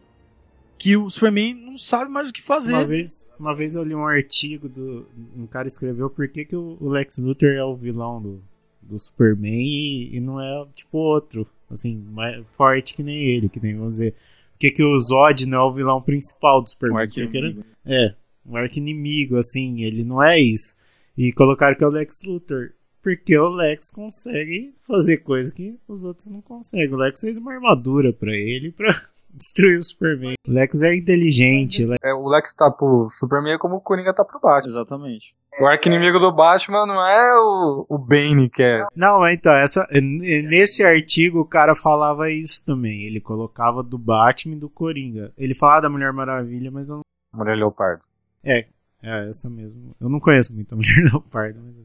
[0.81, 2.73] que o Superman não sabe mais o que fazer.
[2.73, 5.05] Uma vez, uma vez eu li um artigo do.
[5.37, 8.41] Um cara escreveu por que, que o Lex Luthor é o vilão do,
[8.81, 11.47] do Superman e, e não é tipo outro.
[11.69, 14.11] Assim, mais forte que nem ele, que nem vamos dizer.
[14.13, 16.97] Por que, que o Zod não é o vilão principal do Superman?
[17.21, 17.47] Um ele-
[17.85, 18.13] É,
[18.45, 20.77] um arco-inimigo, assim, ele não é isso.
[21.17, 22.71] E colocaram que é o Lex Luthor.
[23.03, 26.93] Porque o Lex consegue fazer coisa que os outros não conseguem.
[26.93, 28.93] O Lex fez uma armadura pra ele pra
[29.33, 30.35] destruir o Superman.
[30.47, 34.39] O Lex é inteligente, É, o Lex tá pro Superman como o Coringa tá pro
[34.39, 34.67] Batman.
[34.67, 35.35] Exatamente.
[35.59, 38.85] O arco-inimigo do Batman não é o, o Bane, que é.
[38.95, 43.03] Não, mas então, essa, n- nesse artigo o cara falava isso também.
[43.03, 45.33] Ele colocava do Batman e do Coringa.
[45.37, 47.03] Ele falava da Mulher Maravilha, mas eu não.
[47.33, 48.03] Mulher Leopardo.
[48.43, 48.65] É,
[49.03, 49.89] é essa mesmo.
[49.99, 51.59] Eu não conheço muito a Mulher Leopardo.
[51.61, 51.75] Mas...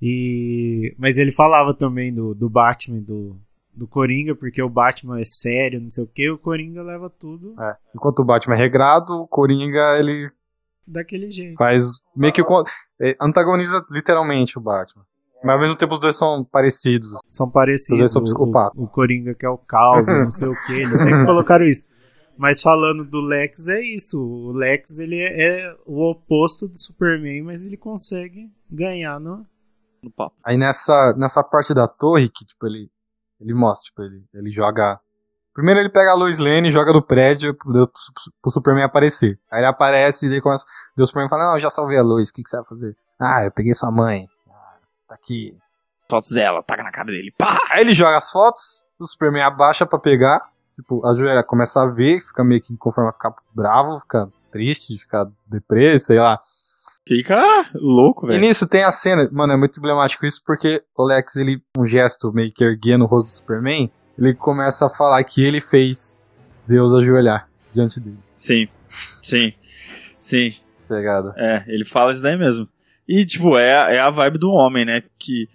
[0.00, 0.94] E...
[0.98, 3.38] mas ele falava também do, do Batman e do,
[3.76, 7.54] do Coringa, porque o Batman é sério, não sei o que, o Coringa leva tudo
[7.60, 7.76] É.
[7.94, 10.30] Enquanto o Batman é regrado, o Coringa ele
[10.86, 11.56] daquele jeito.
[11.56, 12.42] faz meio que.
[13.00, 15.04] é, antagoniza literalmente o Batman.
[15.44, 17.08] Mas ao mesmo tempo os dois são parecidos.
[17.28, 17.98] São Os parecidos.
[17.98, 18.78] dois são psicopatas.
[18.78, 20.72] o, o Coringa que é o caos, não sei o que.
[20.72, 21.86] Eles sempre colocaram isso.
[22.38, 24.20] Mas falando do Lex, é isso.
[24.22, 29.46] O Lex ele é, é o oposto do Superman, mas ele consegue ganhar no.
[30.02, 30.34] No papo.
[30.44, 32.90] Aí nessa, nessa parte da torre que, tipo, ele,
[33.40, 34.98] ele mostra, tipo, ele, ele joga.
[35.54, 37.90] Primeiro ele pega a Lois Lane e joga do prédio pro,
[38.42, 39.38] pro, Superman aparecer.
[39.50, 40.64] Aí ele aparece e daí começa.
[40.96, 42.64] daí o Superman fala, não, eu já salvei a Lois, o que, que você vai
[42.66, 42.96] fazer?
[43.18, 44.28] Ah, eu peguei sua mãe.
[44.50, 44.76] Ah,
[45.08, 45.56] tá aqui.
[46.10, 47.32] Fotos dela, taca na cara dele.
[47.36, 47.58] Pá!
[47.70, 50.50] Aí ele joga as fotos, o Superman abaixa pra pegar.
[50.76, 54.98] Tipo, a Joelha começa a ver, fica meio que conforme a ficar bravo, fica triste,
[54.98, 56.38] fica depressa, sei lá.
[57.06, 57.40] Fica
[57.80, 58.40] louco, E velho.
[58.40, 62.32] nisso tem a cena, mano, é muito emblemático isso porque o Lex, ele, um gesto
[62.32, 66.22] meio que erguendo o rosto do Superman, ele começa a falar que ele fez
[66.66, 68.18] Deus ajoelhar diante dele.
[68.34, 68.66] Sim,
[69.22, 69.52] sim,
[70.18, 70.52] sim.
[70.88, 71.32] Pegada.
[71.36, 72.68] É, ele fala isso daí mesmo.
[73.08, 75.02] E, tipo, é, a- é a vibe do homem, né?
[75.18, 75.48] Que,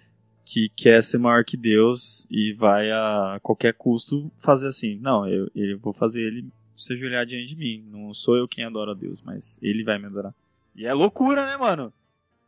[0.44, 4.98] que quer ser maior que Deus e vai a qualquer custo fazer assim.
[5.00, 7.84] Não, eu, eu vou fazer ele se ajoelhar diante de mim.
[7.90, 10.34] Não sou eu quem adora a Deus, mas ele vai me adorar.
[10.74, 11.92] E é loucura, né, mano?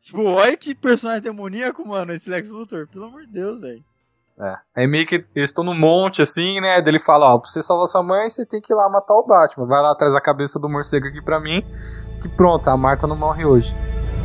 [0.00, 2.86] Tipo, olha que personagem demoníaco, mano, esse Lex Luthor.
[2.88, 3.82] Pelo amor de Deus, velho.
[4.38, 4.56] É.
[4.74, 6.80] Aí meio que eles estão no monte, assim, né?
[6.82, 9.14] Daí ele fala, ó, pra você salvar sua mãe, você tem que ir lá matar
[9.14, 9.66] o Batman.
[9.66, 11.64] Vai lá atrás da cabeça do morcego aqui pra mim.
[12.20, 13.72] Que pronto, a Marta não morre hoje.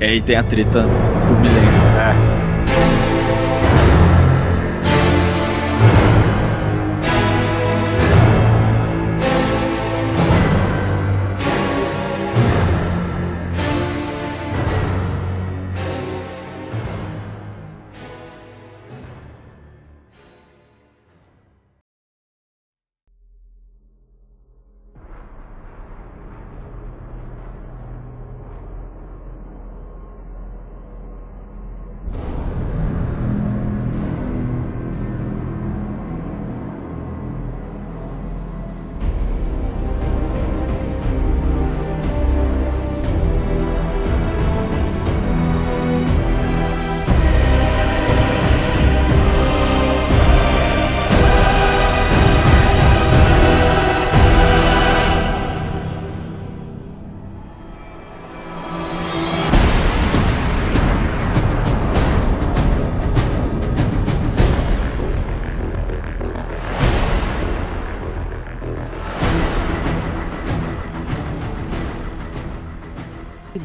[0.01, 1.78] E aí tem a treta do milênio.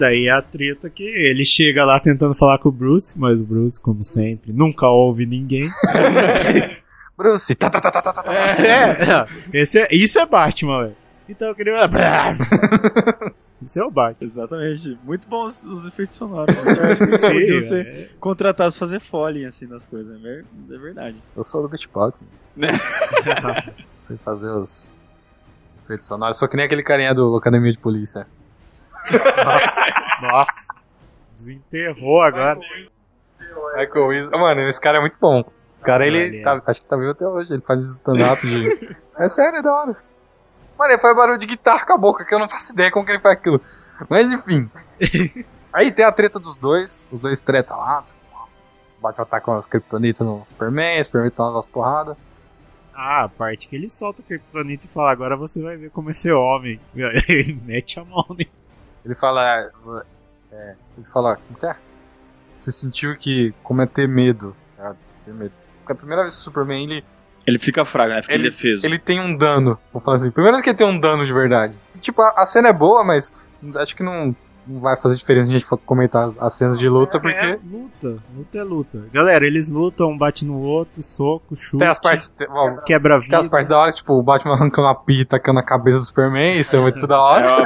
[0.04, 3.44] Daí é a treta que ele chega lá tentando falar com o Bruce, mas o
[3.44, 5.70] Bruce, como sempre, nunca ouve ninguém.
[7.16, 8.34] Bruce, tá, tá, tá, tá, tá, tá.
[8.34, 10.96] É, é, esse é, isso é Batman, velho.
[11.28, 11.74] Então eu queria.
[13.62, 14.26] Isso é o Batman.
[14.26, 14.98] Exatamente.
[15.04, 16.54] Muito bons os efeitos sonoros.
[17.18, 17.60] Sim, podiam é.
[17.62, 20.22] ser contratados pra fazer foley assim nas coisas.
[20.22, 21.16] É é verdade.
[21.34, 22.14] Eu sou do Gutpot.
[24.06, 24.94] Sei fazer os
[25.82, 26.36] efeitos sonoros.
[26.36, 28.26] Sou que nem aquele carinha do Academia de Polícia.
[30.22, 30.74] Nossa.
[31.34, 32.58] Desenterrou agora.
[33.76, 34.30] Michael Wiz...
[34.30, 35.44] Mano, esse cara é muito bom.
[35.72, 36.42] Esse cara, ele ele é.
[36.42, 37.52] tá- acho que tá vivo até hoje.
[37.52, 38.96] Ele faz stand-up de...
[39.18, 39.96] É sério, é da hora.
[40.78, 43.04] Mano, ele faz barulho de guitarra com a boca, que eu não faço ideia como
[43.04, 43.60] que ele faz aquilo.
[44.08, 44.70] Mas enfim.
[45.72, 47.08] Aí tem a treta dos dois.
[47.12, 48.02] Os dois treta lá.
[48.02, 48.18] tipo,
[49.02, 52.16] O tá com as kryptonitas no Superman, o Superman tá umas porradas.
[52.94, 56.10] Ah, a parte que ele solta o Kryptonita e fala, agora você vai ver como
[56.10, 56.80] é ser homem.
[56.94, 58.48] Ele mete a mão nele.
[59.04, 59.70] Ele fala.
[60.52, 61.36] é, ele fala.
[61.36, 61.76] Como que é?
[62.56, 63.54] Você sentiu que.
[63.62, 64.56] Como é ter medo.
[64.78, 64.92] É,
[65.24, 65.52] ter medo.
[65.78, 67.04] Porque a primeira vez que o Superman ele.
[67.46, 68.22] Ele fica fraco, né?
[68.22, 68.86] Fica Ele- indefeso.
[68.86, 69.78] Ele tem um dano.
[69.92, 70.30] Vamos falar assim.
[70.30, 71.78] Primeira vez que ele tem um dano de verdade.
[72.00, 73.32] Tipo, a, a cena é boa, mas
[73.76, 74.34] acho que não,
[74.66, 77.20] não vai fazer diferença se a gente for comentar as, as cenas de luta, É,
[77.20, 77.58] porque.
[77.66, 78.22] luta.
[78.36, 79.04] Luta é luta.
[79.12, 81.78] Galera, eles lutam, um bate no outro, soco, chute.
[81.78, 82.28] Tem as partes.
[82.30, 83.48] Tem, ó, Quebra tem as vida.
[83.50, 86.58] partes da hora, tipo, o Batman arrancando a pia e tacando a cabeça do Superman,
[86.58, 87.62] isso é muito da É, hora.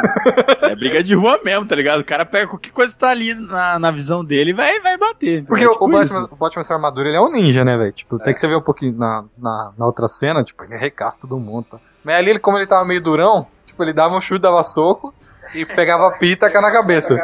[0.60, 2.00] uma- é briga de rua mesmo, tá ligado?
[2.00, 4.96] O cara pega qualquer coisa que tá ali na, na visão dele e vai, vai
[4.96, 5.44] bater.
[5.44, 7.76] Porque é o- tipo o, Batman, o Batman sem armadura, ele é um ninja, né,
[7.76, 7.92] velho?
[7.92, 11.18] Tipo, tem que você ver um pouquinho na, na, na outra cena, tipo, ele arregaça
[11.20, 11.78] todo mundo, tá?
[12.04, 15.12] Mas ali, ele, como ele tava meio durão, tipo, ele dava um chute, dava soco
[15.54, 17.16] e pegava a e tacava na cabeça.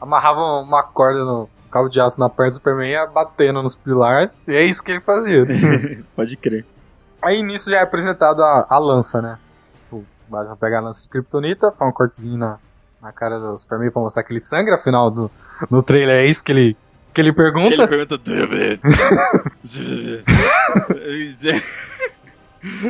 [0.00, 3.76] Amarrava uma corda no cabo de aço na perna do Superman e ia batendo nos
[3.76, 5.46] pilares, e é isso que ele fazia.
[6.14, 6.64] Pode crer.
[7.22, 9.38] Aí nisso já é apresentado a, a lança, né?
[9.74, 12.58] Tipo, O Batman pega a lança de Kryptonita, faz um cortezinho na,
[13.02, 15.30] na cara do Superman pra mostrar que ele sangra, afinal do,
[15.70, 16.76] no trailer é isso que ele,
[17.14, 17.74] que ele pergunta.
[17.74, 18.18] Ele pergunta.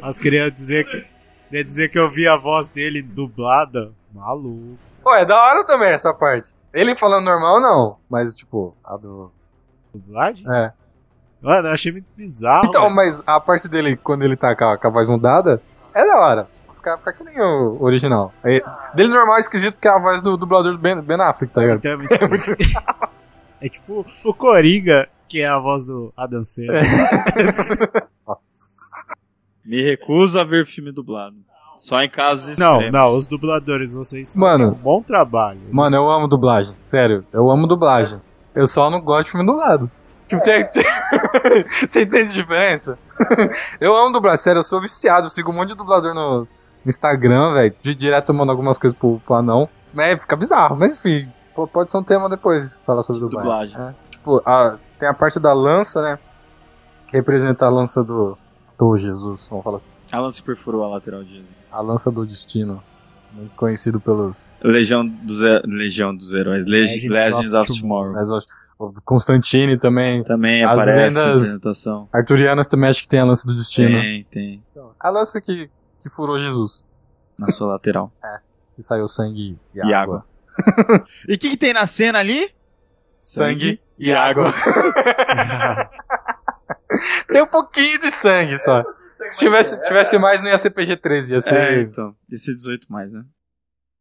[0.03, 1.17] Mas queria dizer que.
[1.49, 3.93] Queria dizer que eu vi a voz dele dublada.
[4.17, 4.79] Maluco.
[5.03, 6.55] Pô, é da hora também essa parte.
[6.73, 7.97] Ele falando normal, não.
[8.09, 9.31] Mas, tipo, a do.
[9.95, 10.45] Dublagem?
[10.51, 10.73] É.
[11.41, 12.67] Mano, eu achei muito bizarro.
[12.67, 12.95] Então, velho.
[12.95, 15.63] mas a parte dele, quando ele tá com a, com a voz mudada,
[15.95, 16.49] é da hora.
[16.55, 18.33] Tipo, fica, fica que nem o original.
[18.43, 18.63] Aí,
[18.95, 21.61] dele normal é esquisito porque é a voz do dublador do Ben, ben Affleck, tá
[21.61, 21.79] ligado?
[21.79, 22.43] Então é muito estranho.
[23.59, 26.85] É tipo o Coringa, que é a voz do Adam Sandler.
[29.65, 31.37] Me recuso a ver filme dublado.
[31.77, 32.93] Só em casos Não, extremos.
[32.93, 34.69] não, os dubladores, vocês Mano.
[34.69, 35.59] um bom trabalho.
[35.63, 36.75] Eles- Mano, eu amo dublagem.
[36.83, 38.19] Sério, eu amo dublagem.
[38.55, 39.91] Eu só não gosto de filme dublado.
[40.29, 40.65] Tipo, tem...
[40.71, 40.85] tem-
[41.87, 42.99] Você entende a diferença?
[43.81, 45.27] eu amo dublagem, sério, eu sou viciado.
[45.27, 46.49] Eu sigo um monte de dublador no,
[46.85, 47.75] Instagram, velho.
[47.83, 49.69] De direto mando algumas coisas pro, pro anão.
[49.93, 51.31] Mas fica bizarro, mas enfim.
[51.73, 53.75] Pode ser um tema depois falar sobre dublagem.
[53.77, 53.81] Dublagem.
[53.89, 54.11] É.
[54.11, 56.19] Tipo, a- tem a parte da lança, né?
[57.09, 58.37] Que representa a lança do.
[58.79, 59.77] Do Jesus, vamos falar.
[59.79, 59.87] assim.
[60.13, 61.55] Alan se perfurou a lateral de Jesus.
[61.71, 62.83] A lança do destino.
[63.33, 64.39] Muito conhecido pelos.
[64.63, 66.65] Legião dos, He- Legião dos Heróis.
[66.65, 68.15] Leg Legends Legends, of of, Tomorrow.
[68.79, 70.23] O Constantine também.
[70.25, 72.09] Também As aparece na apresentação.
[72.13, 74.01] Arturianas também acho que tem a lança do destino.
[74.01, 74.63] Tem, tem.
[74.99, 75.69] A lança que,
[76.01, 76.85] que furou Jesus.
[77.39, 78.13] Na sua lateral.
[78.77, 80.23] Que saiu sangue e, E água.
[81.27, 82.51] e o que, que tem na cena ali?
[83.19, 84.53] Sangue e água.
[87.27, 88.85] Tem um pouquinho de sangue só.
[89.31, 91.55] Se tivesse, tivesse mais, não ia ser PG-13, ia ser...
[91.55, 92.15] É, então.
[92.29, 93.25] Ia ser 18 mais, né?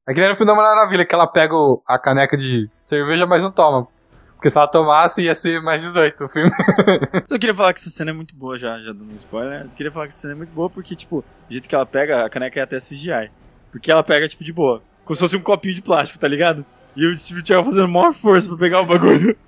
[0.08, 1.56] É que nem no filme da Maravilha, que ela pega
[1.88, 3.88] a caneca de cerveja, mas não toma.
[4.36, 6.51] Porque se ela tomasse, ia ser mais 18 o filme.
[7.28, 9.62] Só queria falar que essa cena é muito boa já, já dando um spoiler.
[9.62, 11.73] Eu só queria falar que essa cena é muito boa porque, tipo, o jeito que
[11.73, 13.32] ela pega, a caneca é até CGI.
[13.71, 14.84] Porque ela pega, tipo, de boa.
[15.04, 16.63] Como se fosse um copinho de plástico, tá ligado?
[16.95, 19.36] E o Steve fazendo maior força pra pegar o bagulho.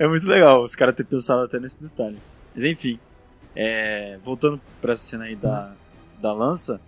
[0.00, 2.18] É muito legal os caras terem pensado até nesse detalhe.
[2.52, 2.98] Mas enfim,
[3.54, 5.72] é, voltando pra essa cena aí da,
[6.20, 6.80] da lança,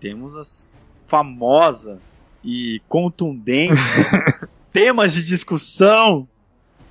[0.00, 1.98] temos as famosa
[2.44, 3.74] e contundente
[4.72, 6.28] temas de discussão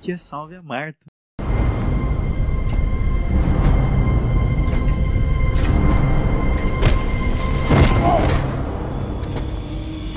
[0.00, 1.06] que é Salve a Marta.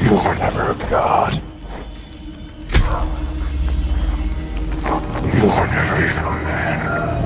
[0.02, 1.42] You were never a god.
[5.34, 7.23] You were never even a man.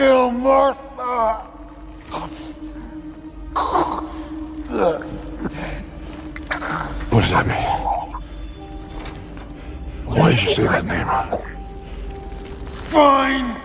[0.00, 1.42] Kill Martha.
[7.10, 7.66] What does that mean?
[10.06, 11.10] Why did you say that name?
[12.88, 13.56] Find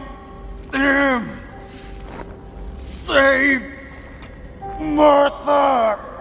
[0.73, 1.21] him!
[2.75, 3.63] Save
[4.81, 6.14] Martha!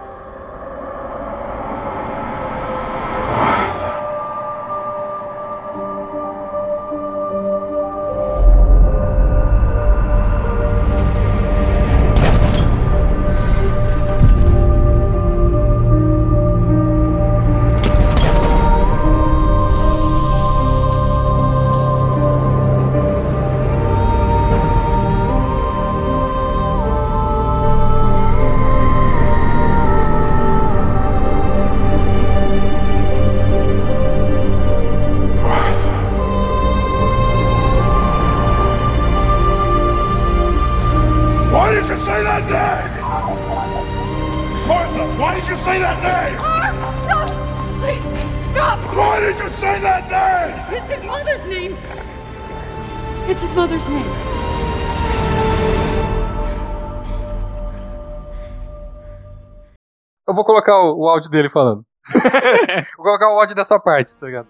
[60.65, 61.85] Colocar o, o áudio dele falando.
[62.97, 64.47] vou colocar o áudio dessa parte, tá ligado?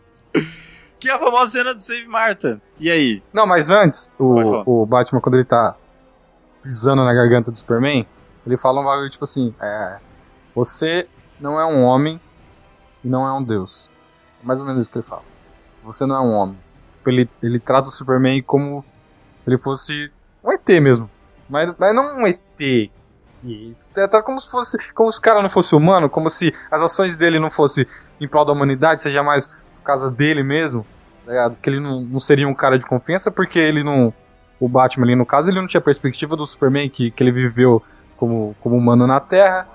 [0.97, 2.61] Que é a famosa cena do Save Marta.
[2.79, 3.21] E aí?
[3.33, 5.75] Não, mas antes, o, o Batman, quando ele tá
[6.63, 8.07] pisando na garganta do Superman,
[8.47, 9.99] ele fala um bagulho tipo assim: é,
[10.55, 11.07] Você
[11.39, 12.19] não é um homem
[13.03, 13.89] e não é um deus.
[14.41, 15.23] É mais ou menos isso que ele fala.
[15.83, 16.57] Você não é um homem.
[16.95, 18.83] Tipo, ele, ele trata o Superman como
[19.39, 20.11] se ele fosse
[20.43, 21.09] um ET mesmo.
[21.47, 22.39] Mas, mas não um ET.
[23.45, 24.77] E Trata como se fosse.
[24.93, 27.85] Como se o cara não fosse humano, como se as ações dele não fossem
[28.19, 30.85] em prol da humanidade, seja mais por causa dele mesmo.
[31.23, 31.55] Tá ligado?
[31.61, 34.13] Que ele não, não seria um cara de confiança, porque ele não.
[34.59, 37.83] O Batman ali, no caso, ele não tinha perspectiva do Superman, que, que ele viveu
[38.15, 39.67] como, como humano na Terra,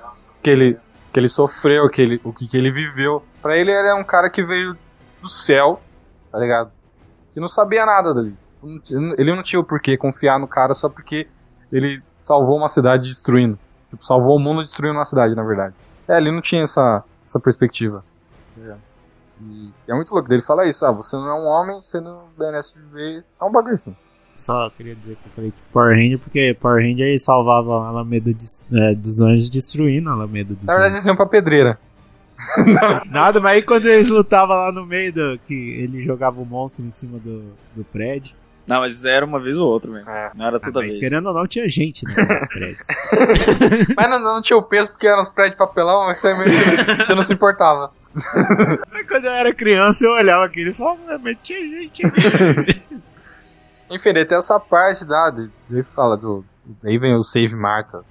[0.42, 0.78] que ele,
[1.12, 3.22] que ele sofreu, que ele, o que, que ele viveu.
[3.42, 4.76] Pra ele, ele é um cara que veio
[5.20, 5.80] do céu,
[6.32, 6.72] tá ligado?
[7.32, 8.34] Que não sabia nada dali.
[9.18, 11.28] Ele não tinha o porquê confiar no cara só porque
[11.70, 13.58] ele salvou uma cidade destruindo.
[13.90, 15.74] Tipo, salvou o mundo destruindo uma cidade, na verdade.
[16.08, 18.04] É, ele não tinha essa, essa perspectiva.
[18.56, 18.80] ligado?
[19.42, 20.84] E é muito louco dele falar isso.
[20.84, 23.24] Ah, você não é um homem, você não merece viver.
[23.40, 23.96] É um bagulho assim.
[24.36, 28.32] Só queria dizer que eu falei que Power Ranger, porque Power Ranger salvava a Alameda
[28.32, 31.78] de- é, dos anjos destruindo a Alameda dos Na verdade, eles iam pra pedreira.
[33.12, 35.38] Nada, mas aí quando eles lutavam lá no meio do.
[35.46, 38.34] que ele jogava o monstro em cima do, do prédio.
[38.70, 40.08] Não, mas era uma vez ou outra, velho.
[40.08, 40.30] É.
[40.34, 40.98] Não era Ah, toda mas vez.
[40.98, 42.86] querendo ou não, tinha gente né, nos prédios.
[43.96, 47.14] Mas não, não tinha o peso porque eram os prédios de papelão, mas você, você
[47.14, 47.92] não se importava.
[48.92, 53.00] mas quando eu era criança, eu olhava aquilo e falava, "Ah, mas tinha gente ali.
[53.90, 55.30] Enfim, tem essa parte da.
[55.30, 56.44] de- Ele fala do.
[56.84, 58.04] Aí vem o Save Marta.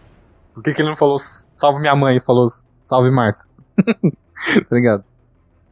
[0.54, 1.18] Por que, que ele não falou
[1.58, 2.50] salve minha mãe e falou
[2.86, 3.46] salve Marta?
[3.86, 5.04] tá ligado?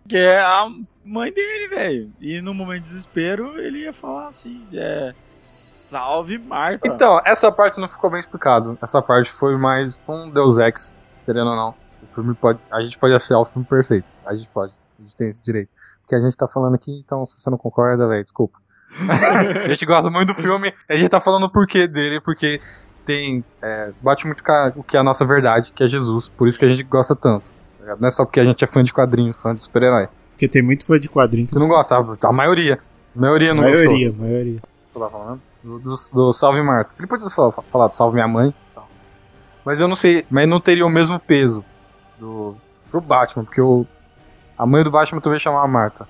[0.08, 0.68] Que é a
[1.04, 2.12] mãe dele, velho.
[2.22, 5.14] E no momento de desespero, ele ia falar assim: é.
[5.40, 6.88] Salve Marta.
[6.88, 8.78] Então, essa parte não ficou bem explicado.
[8.82, 10.92] Essa parte foi mais um Deus Ex,
[11.26, 11.76] querendo ou não.
[12.02, 12.60] O filme pode.
[12.72, 14.08] A gente pode achar o filme perfeito.
[14.26, 14.74] A gente pode.
[15.00, 15.70] A gente tem esse direito.
[16.02, 18.58] Porque a gente tá falando aqui, então se você não concorda, velho, desculpa.
[19.66, 20.74] a gente gosta muito do filme.
[20.90, 22.62] A gente tá falando o porquê dele, porque
[23.06, 23.44] tem.
[23.62, 26.30] é, bate muito com o que é a nossa verdade, que é Jesus.
[26.30, 27.57] Por isso que a gente gosta tanto.
[27.88, 28.02] Tá ligado?
[28.02, 30.10] Não é só porque a gente é fã de quadrinho, fã de super-herói.
[30.32, 31.48] Porque tem muito fã de quadrinho.
[31.48, 32.80] Tu não gosta, a maioria.
[33.16, 34.26] A maioria não maioria, gostou.
[34.26, 34.60] maioria.
[34.94, 35.42] eu tava falando?
[35.64, 36.92] Do, do, do Salve Marta.
[36.98, 38.54] Ele podia falar, falar do Salve Minha Mãe.
[39.66, 41.64] Mas eu não sei, mas não teria o mesmo peso
[42.18, 42.56] do,
[42.90, 43.86] pro Batman, porque o,
[44.58, 46.08] A mãe do Batman também chamava Marta.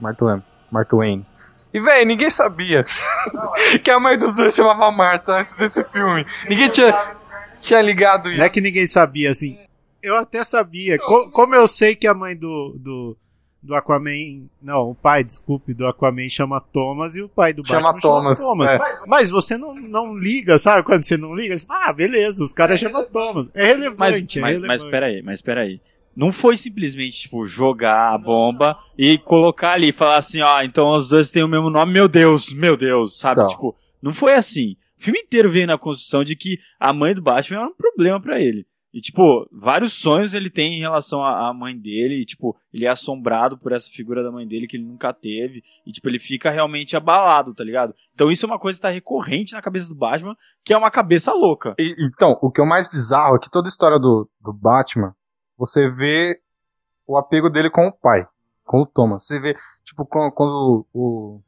[0.00, 0.42] Marta Wayne.
[0.70, 1.26] Marta Wayne.
[1.72, 2.84] E, véi, ninguém sabia
[3.82, 6.26] que a mãe dos dois chamava Marta antes desse filme.
[6.48, 6.94] Ninguém tinha,
[7.58, 8.38] tinha ligado isso.
[8.38, 9.58] Não é que ninguém sabia, assim.
[10.02, 10.98] Eu até sabia.
[10.98, 13.16] Co- como eu sei que a mãe do, do,
[13.62, 14.46] do Aquaman.
[14.62, 18.38] Não, o pai, desculpe, do Aquaman chama Thomas e o pai do Chama Batman Thomas,
[18.38, 18.70] chama Thomas.
[18.70, 18.78] é.
[18.78, 20.82] Mas, mas você não, não liga, sabe?
[20.84, 23.50] Quando você não liga, você fala, ah, beleza, os caras chamam Thomas.
[23.54, 24.66] É relevante, Mas, é mas, relevante.
[24.68, 25.80] mas peraí, mas peraí.
[26.16, 30.90] Não foi simplesmente, tipo, jogar a bomba e colocar ali e falar assim, ó, então
[30.90, 33.38] os dois têm o mesmo nome, meu Deus, meu Deus, sabe?
[33.40, 33.48] Então.
[33.48, 34.76] Tipo, não foi assim.
[34.98, 38.20] O filme inteiro veio na construção de que a mãe do Batman era um problema
[38.20, 38.66] pra ele.
[38.98, 42.20] E, tipo, vários sonhos ele tem em relação à mãe dele.
[42.20, 45.62] E, tipo, ele é assombrado por essa figura da mãe dele que ele nunca teve.
[45.86, 47.94] E, tipo, ele fica realmente abalado, tá ligado?
[48.12, 50.90] Então isso é uma coisa que tá recorrente na cabeça do Batman, que é uma
[50.90, 51.76] cabeça louca.
[51.78, 54.52] E- então, o que é o mais bizarro é que toda a história do, do
[54.52, 55.14] Batman,
[55.56, 56.40] você vê
[57.06, 58.26] o apego dele com o pai,
[58.64, 59.24] com o Thomas.
[59.26, 61.40] Você vê, tipo, quando, quando o,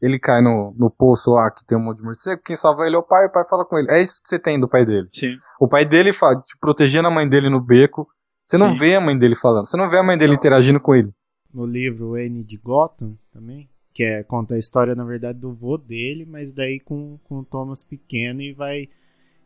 [0.00, 2.96] ele cai no, no poço lá que tem um monte de morcego, quem salva ele
[2.96, 3.90] é o pai, o pai fala com ele.
[3.90, 5.06] É isso que você tem do pai dele.
[5.12, 5.36] Sim.
[5.60, 8.08] O pai dele fa- te protegendo a mãe dele no beco.
[8.44, 8.78] Você não Sim.
[8.78, 11.12] vê a mãe dele falando, você não vê a mãe dele interagindo com ele.
[11.52, 15.76] no livro N de Gotham também, que é conta a história na verdade do vô
[15.76, 18.88] dele, mas daí com, com o Thomas pequeno e vai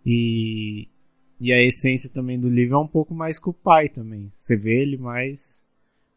[0.06, 0.88] e
[1.40, 4.32] e a essência também do livro é um pouco mais com o pai também.
[4.36, 5.63] Você vê ele mais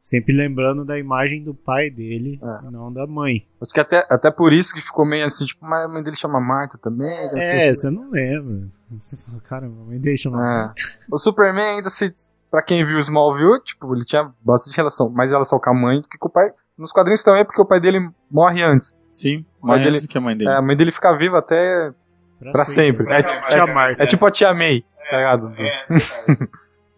[0.07, 3.45] sempre lembrando da imagem do pai dele e não da mãe.
[3.61, 6.15] Acho que até, até por isso que ficou meio assim, tipo, mas a mãe dele
[6.15, 7.09] chama Marta também.
[7.35, 8.67] É, você não lembra.
[8.97, 10.39] Você fala, caramba, a mãe dele chama É.
[10.39, 10.81] Marta.
[11.11, 12.11] O Superman ainda se.
[12.49, 16.07] Pra quem viu Smallville, tipo, ele tinha bastante relação, mais relação com a mãe do
[16.07, 16.49] que com o pai.
[16.77, 18.93] Nos quadrinhos também, porque o pai dele morre antes.
[19.11, 20.49] Sim, O mais dele, que a mãe dele.
[20.49, 21.91] É, a mãe dele fica viva até
[22.39, 23.03] pra, sempre.
[23.03, 23.13] sempre.
[23.15, 24.03] É, É, tipo- tia é- Marta.
[24.03, 25.51] é tipo a tia May, tá ligado?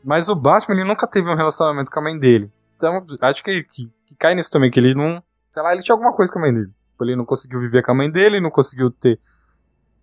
[0.03, 2.51] Mas o Batman, ele nunca teve um relacionamento com a mãe dele.
[2.79, 5.21] Então, acho que, que, que cai nisso também, que ele não.
[5.51, 6.67] Sei lá, ele tinha alguma coisa com a mãe dele.
[6.91, 9.19] Tipo, Ele não conseguiu viver com a mãe dele, não conseguiu ter,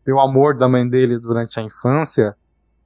[0.04, 2.36] ter o amor da mãe dele durante a infância.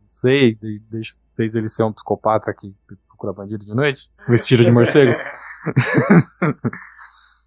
[0.01, 2.73] Não sei, de- de- fez ele ser um psicopata que
[3.09, 5.13] procura bandido de noite, vestido de morcego.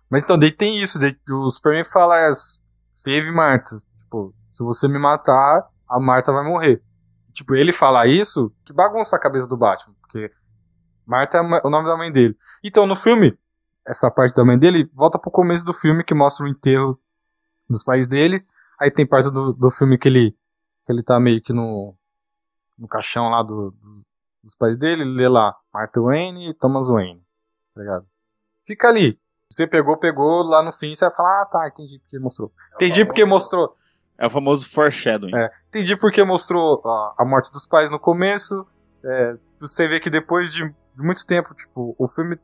[0.10, 2.32] Mas então, daí tem isso, daí o Superman fala,
[2.96, 3.80] save Marta.
[4.00, 6.82] Tipo, se você me matar, a Marta vai morrer.
[7.34, 10.32] Tipo, ele falar isso, que bagunça a cabeça do Batman, porque
[11.06, 12.38] Marta é o nome da mãe dele.
[12.64, 13.38] Então, no filme,
[13.86, 17.00] essa parte da mãe dele volta pro começo do filme, que mostra o enterro
[17.70, 18.46] dos pais dele.
[18.80, 20.32] Aí tem parte do, do filme que ele,
[20.86, 21.96] que ele tá meio que no,
[22.78, 24.04] no caixão lá do, dos-
[24.44, 27.22] dos pais dele, ele lê lá Martha Wayne e Thomas Wayne,
[27.74, 28.06] tá ligado?
[28.66, 29.18] Fica ali.
[29.50, 32.52] Você pegou, pegou, lá no fim você vai falar, ah tá, entendi porque mostrou.
[32.76, 33.78] Entendi porque mostrou.
[34.18, 35.34] É o famoso foreshadowing.
[35.36, 38.68] É, entendi porque mostrou a, a morte dos pais no começo.
[39.04, 42.38] É, você vê que depois de, de muito tempo, tipo, o filme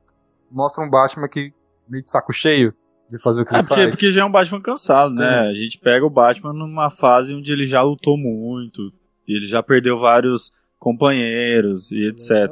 [0.51, 1.53] mostra um Batman que
[1.87, 2.73] meio de saco cheio
[3.09, 3.89] de fazer o que É, ele porque, faz.
[3.91, 5.47] porque já é um Batman cansado, né?
[5.47, 5.49] É.
[5.49, 8.91] A gente pega o Batman numa fase onde ele já lutou muito,
[9.27, 12.47] e ele já perdeu vários companheiros e etc.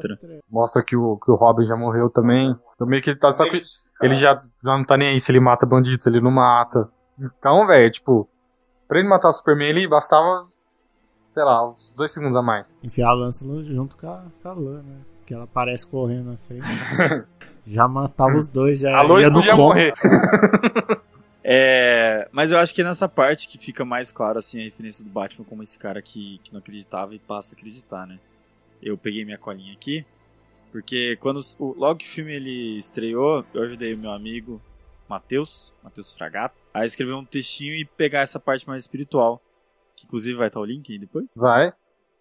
[0.50, 2.56] Mostra que o, que o Robin já morreu também.
[2.76, 3.62] Então meio que ele tá só que
[4.02, 6.90] ele já, já não tá nem aí se ele mata bandido, se ele não mata.
[7.20, 8.30] Então, velho, tipo,
[8.88, 10.48] pra ele matar o Superman ele bastava,
[11.34, 12.78] sei lá, uns dois segundos a mais.
[12.84, 14.98] Enfiar a lança junto com a, com a lã, né?
[15.28, 16.66] Que ela aparece correndo na frente.
[17.68, 19.94] já matava os dois, já A Lois ia no podia morrer.
[21.50, 25.02] É, mas eu acho que é nessa parte que fica mais claro assim a referência
[25.02, 28.20] do Batman como esse cara que, que não acreditava e passa a acreditar, né?
[28.84, 30.06] Eu peguei minha colinha aqui,
[30.74, 34.62] porque quando logo que o filme ele estreou, eu ajudei o meu amigo
[35.08, 39.42] Matheus, Matheus Fragato, a escrever um textinho e pegar essa parte mais espiritual,
[39.96, 41.34] que inclusive vai estar o link aí depois.
[41.34, 41.72] Vai.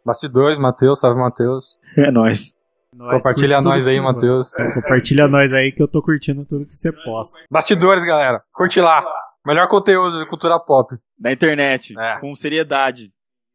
[0.04, 1.76] Bastidores, Matheus, salve Matheus.
[1.98, 2.56] É nóis.
[2.96, 4.48] Nós Compartilha nós aí, Matheus.
[4.50, 4.74] gosta.
[4.80, 7.38] Compartilha nós aí que eu tô curtindo tudo que você posta.
[7.50, 8.42] Bastidores, galera.
[8.52, 9.04] Curte lá.
[9.46, 10.96] Melhor conteúdo de cultura pop.
[11.18, 12.18] Da internet, É.
[12.20, 13.12] com seriedade.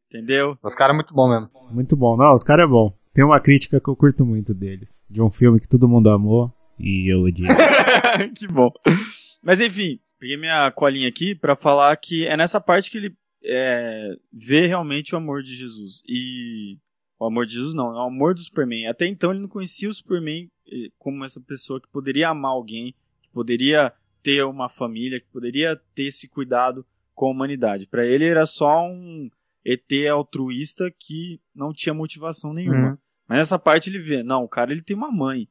[0.09, 0.57] Entendeu?
[0.63, 1.49] Os caras é muito bom mesmo.
[1.71, 2.15] Muito bom.
[2.17, 2.93] Não, os caras é bom.
[3.13, 5.05] Tem uma crítica que eu curto muito deles.
[5.09, 7.47] De um filme que todo mundo amou e eu odiei.
[8.35, 8.71] que bom.
[9.43, 14.09] Mas enfim, peguei minha colinha aqui pra falar que é nessa parte que ele é,
[14.31, 16.03] vê realmente o amor de Jesus.
[16.07, 16.77] E.
[17.21, 18.87] O amor de Jesus não, é o amor do Superman.
[18.87, 22.95] Até então ele não conhecia o Superman eh, como essa pessoa que poderia amar alguém,
[23.21, 23.93] que poderia
[24.23, 27.85] ter uma família, que poderia ter esse cuidado com a humanidade.
[27.85, 29.29] Pra ele era só um
[29.63, 32.89] ET altruísta que não tinha motivação nenhuma.
[32.89, 32.97] Uhum.
[33.27, 35.47] Mas nessa parte ele vê, não, o cara ele tem uma mãe,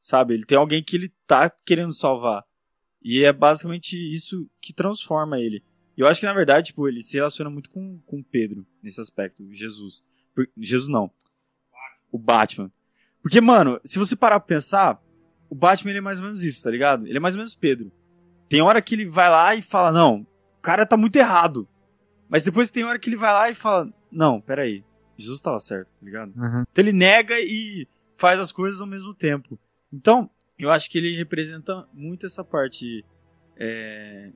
[0.00, 0.32] sabe?
[0.32, 2.42] Ele tem alguém que ele tá querendo salvar.
[3.02, 5.62] E é basicamente isso que transforma ele.
[5.94, 8.98] E eu acho que na verdade, tipo, ele se relaciona muito com, com Pedro nesse
[8.98, 10.02] aspecto, Jesus.
[10.34, 11.10] Por- Jesus não.
[12.10, 12.70] O Batman.
[13.22, 15.02] Porque, mano, se você parar pra pensar,
[15.48, 17.06] o Batman ele é mais ou menos isso, tá ligado?
[17.06, 17.90] Ele é mais ou menos Pedro.
[18.48, 20.26] Tem hora que ele vai lá e fala, não,
[20.58, 21.66] o cara tá muito errado.
[22.28, 24.84] Mas depois tem hora que ele vai lá e fala, não, peraí,
[25.16, 26.32] Jesus tava certo, tá ligado?
[26.36, 26.62] Uhum.
[26.70, 29.58] Então ele nega e faz as coisas ao mesmo tempo.
[29.92, 30.28] Então,
[30.58, 33.04] eu acho que ele representa muito essa parte
[33.56, 34.30] é,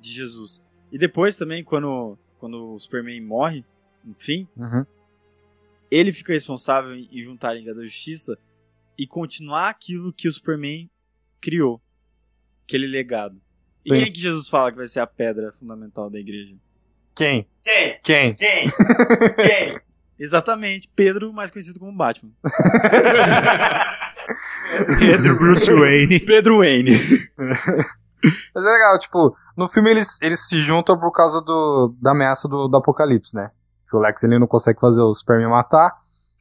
[0.00, 0.62] de Jesus.
[0.90, 3.64] E depois também, quando, quando o Superman morre,
[4.04, 4.84] no fim, Uhum.
[5.92, 8.38] Ele fica responsável em juntar a Liga da Justiça
[8.96, 10.90] e continuar aquilo que o Superman
[11.38, 11.82] criou.
[12.64, 13.38] Aquele legado.
[13.84, 13.96] E Sim.
[13.96, 16.56] quem que Jesus fala que vai ser a pedra fundamental da igreja?
[17.14, 17.46] Quem?
[17.62, 17.98] Quem?
[18.02, 18.34] Quem?
[18.34, 18.70] Quem?
[19.36, 19.78] Quem?
[20.18, 22.32] Exatamente, Pedro, mais conhecido como Batman.
[24.98, 26.20] Pedro Bruce Wayne.
[26.20, 26.92] Pedro Wayne.
[28.54, 32.48] Mas é legal, tipo, no filme eles, eles se juntam por causa do, da ameaça
[32.48, 33.50] do, do apocalipse, né?
[33.92, 35.92] Que o Lex ele não consegue fazer o Superman matar.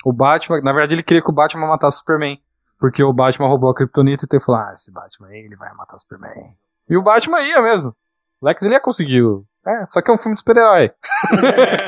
[0.05, 2.41] O Batman, na verdade ele queria que o Batman matasse o Superman.
[2.79, 5.71] Porque o Batman roubou a Kryptonita e ele falou, ah, esse Batman aí, ele vai
[5.73, 6.55] matar o Superman.
[6.89, 7.93] E o Batman ia mesmo.
[8.39, 9.21] O Lex ele ia conseguir.
[9.67, 10.93] É, só que é um filme de super-herói.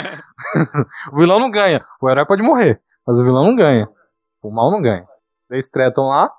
[1.13, 1.85] o vilão não ganha.
[2.01, 3.87] O herói pode morrer, mas o vilão não ganha.
[4.41, 5.07] O mal não ganha.
[5.49, 6.29] Eles tretam lá.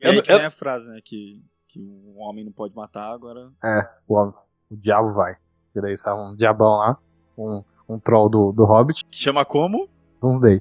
[0.00, 1.00] E aí Eu- que eu- nem a frase, né?
[1.04, 3.50] Que, que o homem não pode matar, agora.
[3.64, 4.18] É, o,
[4.70, 5.34] o diabo vai.
[5.74, 6.98] E daí sai um diabão lá,
[7.36, 7.64] um,
[7.94, 9.88] um troll do, do Hobbit, Que chama como?
[10.20, 10.60] Doomsday.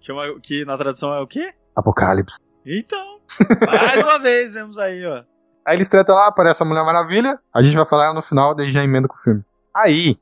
[0.00, 1.52] Chama, que na tradução é o quê?
[1.76, 2.38] Apocalipse.
[2.64, 3.20] Então,
[3.66, 5.24] mais uma vez, vemos aí, ó.
[5.66, 8.70] Aí eles tretam lá, aparece a Mulher Maravilha, a gente vai falar no final, daí
[8.70, 9.44] já emenda com o filme.
[9.74, 10.18] Aí,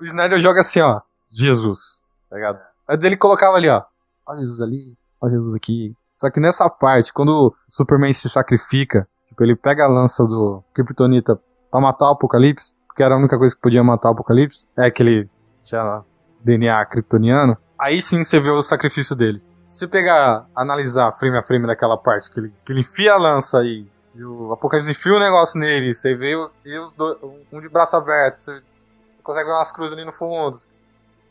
[0.00, 2.58] o Snyder joga assim, ó, Jesus, tá ligado?
[2.88, 3.82] Aí ele colocava ali, ó,
[4.26, 5.94] ó Jesus ali, ó Jesus aqui.
[6.16, 10.62] Só que nessa parte, quando o Superman se sacrifica, tipo, ele pega a lança do
[10.74, 14.68] Kryptonita pra matar o Apocalipse, porque era a única coisa que podia matar o Apocalipse,
[14.76, 15.30] é que ele
[15.66, 16.02] tinha
[16.42, 19.42] DNA kryptoniano, aí sim você vê o sacrifício dele.
[19.64, 23.16] Se você pegar, analisar frame a frame daquela parte, que ele, que ele enfia a
[23.18, 26.32] lança aí, e o Apocalipse enfia o negócio nele, você vê
[26.64, 27.18] e os dois,
[27.52, 30.56] um de braço aberto, você, você consegue ver umas cruzes ali no fundo,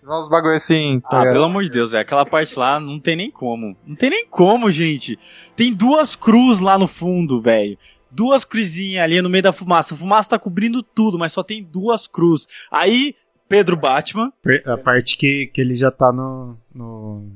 [0.08, 1.34] uns bagulho assim, tá Ah, ligado?
[1.34, 2.02] pelo amor de Deus, velho.
[2.04, 3.76] Aquela parte lá não tem nem como.
[3.84, 5.18] Não tem nem como, gente.
[5.56, 7.76] Tem duas cruz lá no fundo, velho.
[8.12, 9.96] Duas cruzinhas ali no meio da fumaça.
[9.96, 12.48] A fumaça tá cobrindo tudo, mas só tem duas cruz.
[12.70, 13.16] Aí,
[13.48, 14.32] Pedro Batman.
[14.66, 17.32] A parte que, que ele já tá no, no.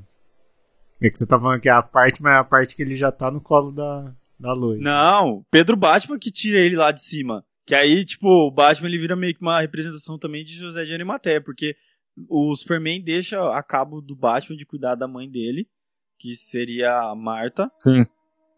[1.01, 2.95] É que você tá falando que é a parte, mas é a parte que ele
[2.95, 4.81] já tá no colo da, da Lois.
[4.81, 7.43] Não, Pedro Batman que tira ele lá de cima.
[7.65, 10.93] Que aí, tipo, o Batman ele vira meio que uma representação também de José de
[10.93, 11.75] Animaté, porque
[12.27, 15.67] o Superman deixa a cabo do Batman de cuidar da mãe dele,
[16.17, 17.71] que seria a Marta.
[17.77, 18.05] Sim.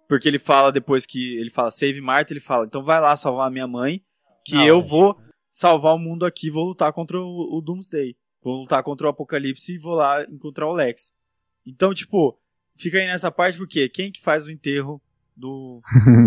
[0.07, 3.47] Porque ele fala depois que ele fala save Marta, ele fala, então vai lá salvar
[3.47, 4.01] a minha mãe,
[4.45, 5.17] que Não, eu vou
[5.51, 8.15] salvar o mundo aqui, vou lutar contra o, o Doomsday.
[8.41, 11.13] Vou lutar contra o Apocalipse e vou lá encontrar o Lex.
[11.65, 12.39] Então, tipo,
[12.75, 14.99] fica aí nessa parte porque quem que faz o enterro
[15.35, 15.81] do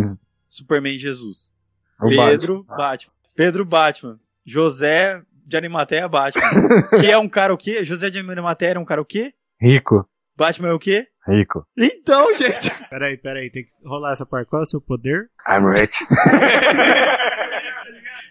[0.48, 1.52] Superman Jesus?
[2.00, 3.12] O Pedro Batman.
[3.34, 4.20] Pedro Batman.
[4.44, 6.44] José de Animatéia Batman.
[7.00, 7.84] que é um cara o quê?
[7.84, 9.34] José de Animatéia era um cara o quê?
[9.60, 11.08] Rico, Batman é o quê?
[11.26, 11.66] Rico.
[11.76, 12.70] Então, gente.
[12.90, 14.48] Peraí, peraí, tem que rolar essa parte.
[14.48, 15.30] Qual é o seu poder?
[15.48, 15.92] I'm rich.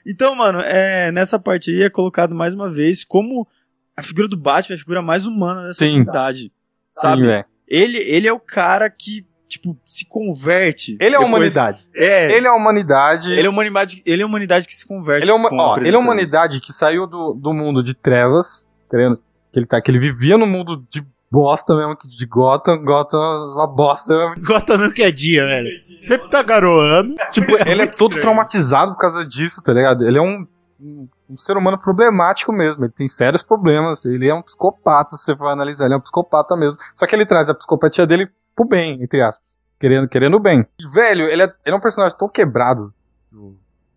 [0.05, 3.47] Então, mano, é, nessa parte aí é colocado mais uma vez como
[3.95, 5.91] a figura do Batman é a figura mais humana dessa Sim.
[5.91, 6.51] atividade.
[6.91, 7.23] Sabe?
[7.23, 10.97] Sim, ele, ele é o cara que, tipo, se converte.
[10.99, 11.81] Ele é a humanidade.
[11.95, 12.31] É.
[12.35, 13.31] Ele é a humanidade.
[13.31, 15.23] Ele é a humanidade, ele é a humanidade que se converte.
[15.23, 15.97] Ele é uma, com a ó, ele é uma dele.
[15.97, 19.17] humanidade que saiu do, do mundo de trevas, querendo
[19.51, 21.03] que ele tá, que ele vivia no mundo de
[21.33, 24.35] bosta mesmo, que de Gotham, Gotham é uma bosta.
[24.37, 25.67] Gotham não quer dia, velho.
[25.99, 27.09] Sempre tá garoando.
[27.31, 28.21] Tipo, ele é todo estranho.
[28.21, 30.05] traumatizado por causa disso, tá ligado?
[30.07, 30.45] Ele é um,
[30.79, 35.23] um, um ser humano problemático mesmo, ele tem sérios problemas, ele é um psicopata, se
[35.23, 36.77] você for analisar, ele é um psicopata mesmo.
[36.93, 39.51] Só que ele traz a psicopatia dele pro bem, entre aspas.
[39.79, 40.67] Querendo, querendo o bem.
[40.79, 42.93] E, velho, ele é, ele é um personagem tão quebrado,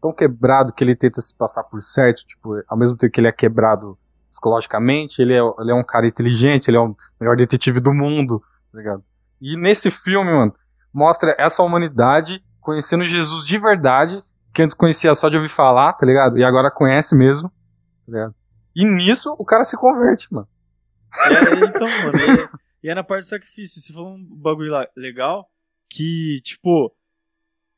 [0.00, 3.28] tão quebrado que ele tenta se passar por certo, tipo, ao mesmo tempo que ele
[3.28, 3.98] é quebrado
[4.36, 8.42] psicologicamente, ele é, ele é um cara inteligente, ele é o melhor detetive do mundo,
[8.70, 9.04] tá ligado?
[9.40, 10.54] E nesse filme, mano,
[10.92, 14.22] mostra essa humanidade conhecendo Jesus de verdade,
[14.54, 16.38] que antes conhecia só de ouvir falar, tá ligado?
[16.38, 18.34] E agora conhece mesmo, tá ligado?
[18.74, 20.48] E nisso o cara se converte, mano.
[21.24, 22.18] É, então, mano,
[22.82, 23.80] e, e é na parte do sacrifício.
[23.80, 25.48] Você falou um bagulho legal
[25.88, 26.94] que, tipo,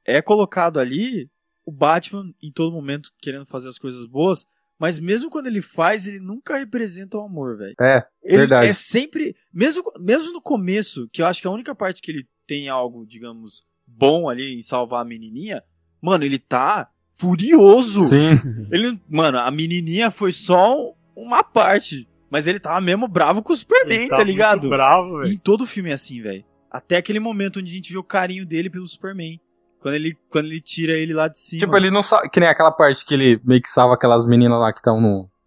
[0.05, 1.31] é colocado ali
[1.65, 4.47] o Batman em todo momento querendo fazer as coisas boas,
[4.79, 7.75] mas mesmo quando ele faz, ele nunca representa o amor, velho.
[7.81, 8.67] É, Ele verdade.
[8.69, 12.27] é sempre, mesmo, mesmo no começo, que eu acho que a única parte que ele
[12.47, 15.63] tem algo, digamos, bom ali em salvar a menininha,
[16.01, 18.01] mano, ele tá furioso.
[18.09, 18.67] Sim.
[18.71, 23.53] Ele, mano, a menininha foi só um- uma parte, mas ele tava mesmo bravo com
[23.53, 24.61] o Superman, Ele tá tá ligado?
[24.61, 25.33] muito bravo, velho.
[25.33, 26.45] em todo filme é assim, velho.
[26.71, 29.41] Até aquele momento onde a gente vê o carinho dele pelo Superman.
[29.81, 31.61] Quando ele, quando ele tira ele lá de cima.
[31.61, 32.29] Tipo, ele não sabe.
[32.29, 35.01] Que nem aquela parte que ele meio que salva aquelas meninas lá que estão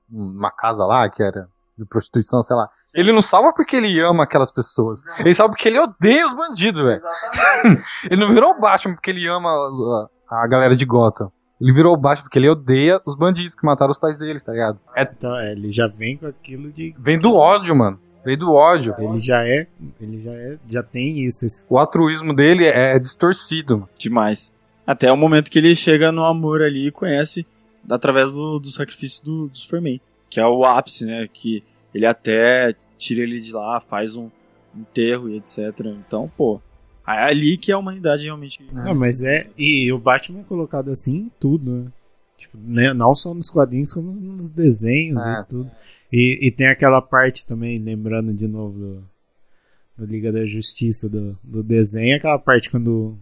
[0.09, 2.69] numa casa lá, que era de prostituição, sei lá.
[2.93, 4.99] Ele não salva porque ele ama aquelas pessoas.
[5.19, 7.01] Ele salva porque ele odeia os bandidos, velho.
[8.09, 9.49] ele não virou o Batman porque ele ama
[10.29, 11.31] a, a galera de Gotham.
[11.59, 14.51] Ele virou o Batman porque ele odeia os bandidos que mataram os pais deles, tá
[14.51, 14.79] ligado?
[14.95, 16.95] É, Então, é, ele já vem com aquilo de.
[16.97, 17.99] vem do ódio, mano.
[18.23, 18.93] Vem do ódio.
[18.97, 19.67] Ele já é.
[19.99, 20.57] Ele já é.
[20.67, 21.45] Já tem isso.
[21.45, 23.75] esse- O altruísmo dele é distorcido.
[23.79, 23.89] mano.
[23.97, 24.51] Demais.
[24.85, 27.45] Até o momento que ele chega no amor ali e conhece
[27.89, 29.99] através do, do sacrifício do, do Superman.
[30.29, 31.27] Que é o ápice, né?
[31.31, 31.63] Que
[31.93, 34.29] ele até tira ele de lá, faz um
[34.75, 35.57] enterro e etc.
[36.05, 36.61] Então, pô.
[37.07, 38.63] É ali que a humanidade realmente.
[38.71, 39.49] Não, mas é.
[39.57, 41.91] E o Batman é colocado assim em tudo, né?
[42.37, 45.41] Tipo, né, não só nos quadrinhos, como nos desenhos É.
[45.41, 45.71] e tudo.
[46.11, 49.03] E, e tem aquela parte também, lembrando de novo do,
[49.97, 53.17] do Liga da Justiça, do, do desenho, aquela parte quando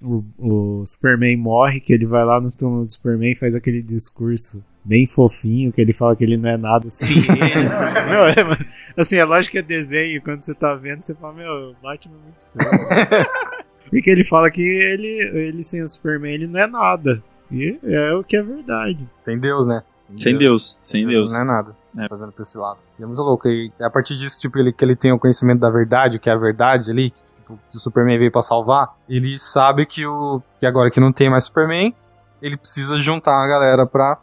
[0.00, 3.82] o, o Superman morre, que ele vai lá no túmulo do Superman e faz aquele
[3.82, 7.66] discurso bem fofinho, que ele fala que ele não é nada sem ele.
[7.66, 11.32] assim, meu, é, assim, é lógico que é desenho, quando você tá vendo, você fala,
[11.32, 13.26] meu, o Batman é muito feio.
[13.90, 15.06] Porque ele fala que ele,
[15.38, 17.22] ele sem o Superman ele não é nada.
[17.50, 19.08] E é o que é verdade.
[19.16, 19.82] Sem Deus, né?
[20.16, 21.32] Sem Deus, sem Deus.
[21.32, 21.76] Não é nada.
[22.08, 22.78] Fazendo pra esse lado.
[22.98, 23.48] E é muito louco.
[23.48, 26.28] E a partir disso, tipo, ele, que ele tem o conhecimento da verdade, o que
[26.28, 30.06] é a verdade ali, que, tipo, que o Superman veio pra salvar, ele sabe que
[30.06, 30.42] o.
[30.60, 31.94] que agora que não tem mais Superman,
[32.42, 34.18] ele precisa juntar a galera pra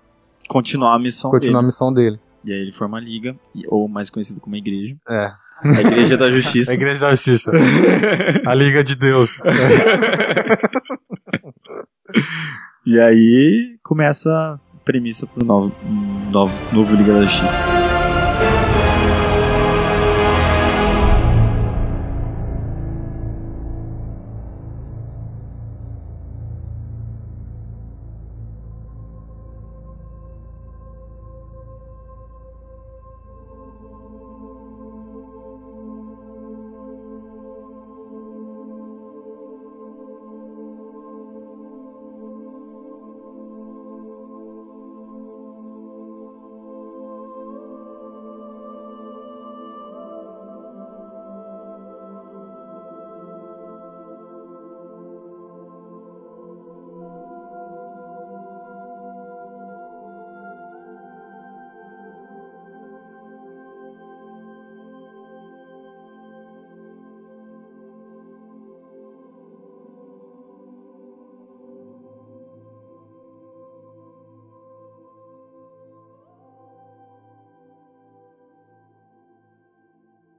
[0.47, 1.65] Continuar a missão continuar a dele.
[1.67, 2.19] missão dele.
[2.45, 3.36] E aí ele forma a liga,
[3.67, 4.95] ou mais conhecido como a igreja.
[5.09, 5.32] É.
[5.63, 6.71] A igreja da justiça.
[6.74, 7.51] A igreja da justiça.
[8.45, 9.39] a Liga de Deus.
[12.86, 15.72] E aí começa a premissa pro novo,
[16.32, 17.93] novo, novo Liga da Justiça.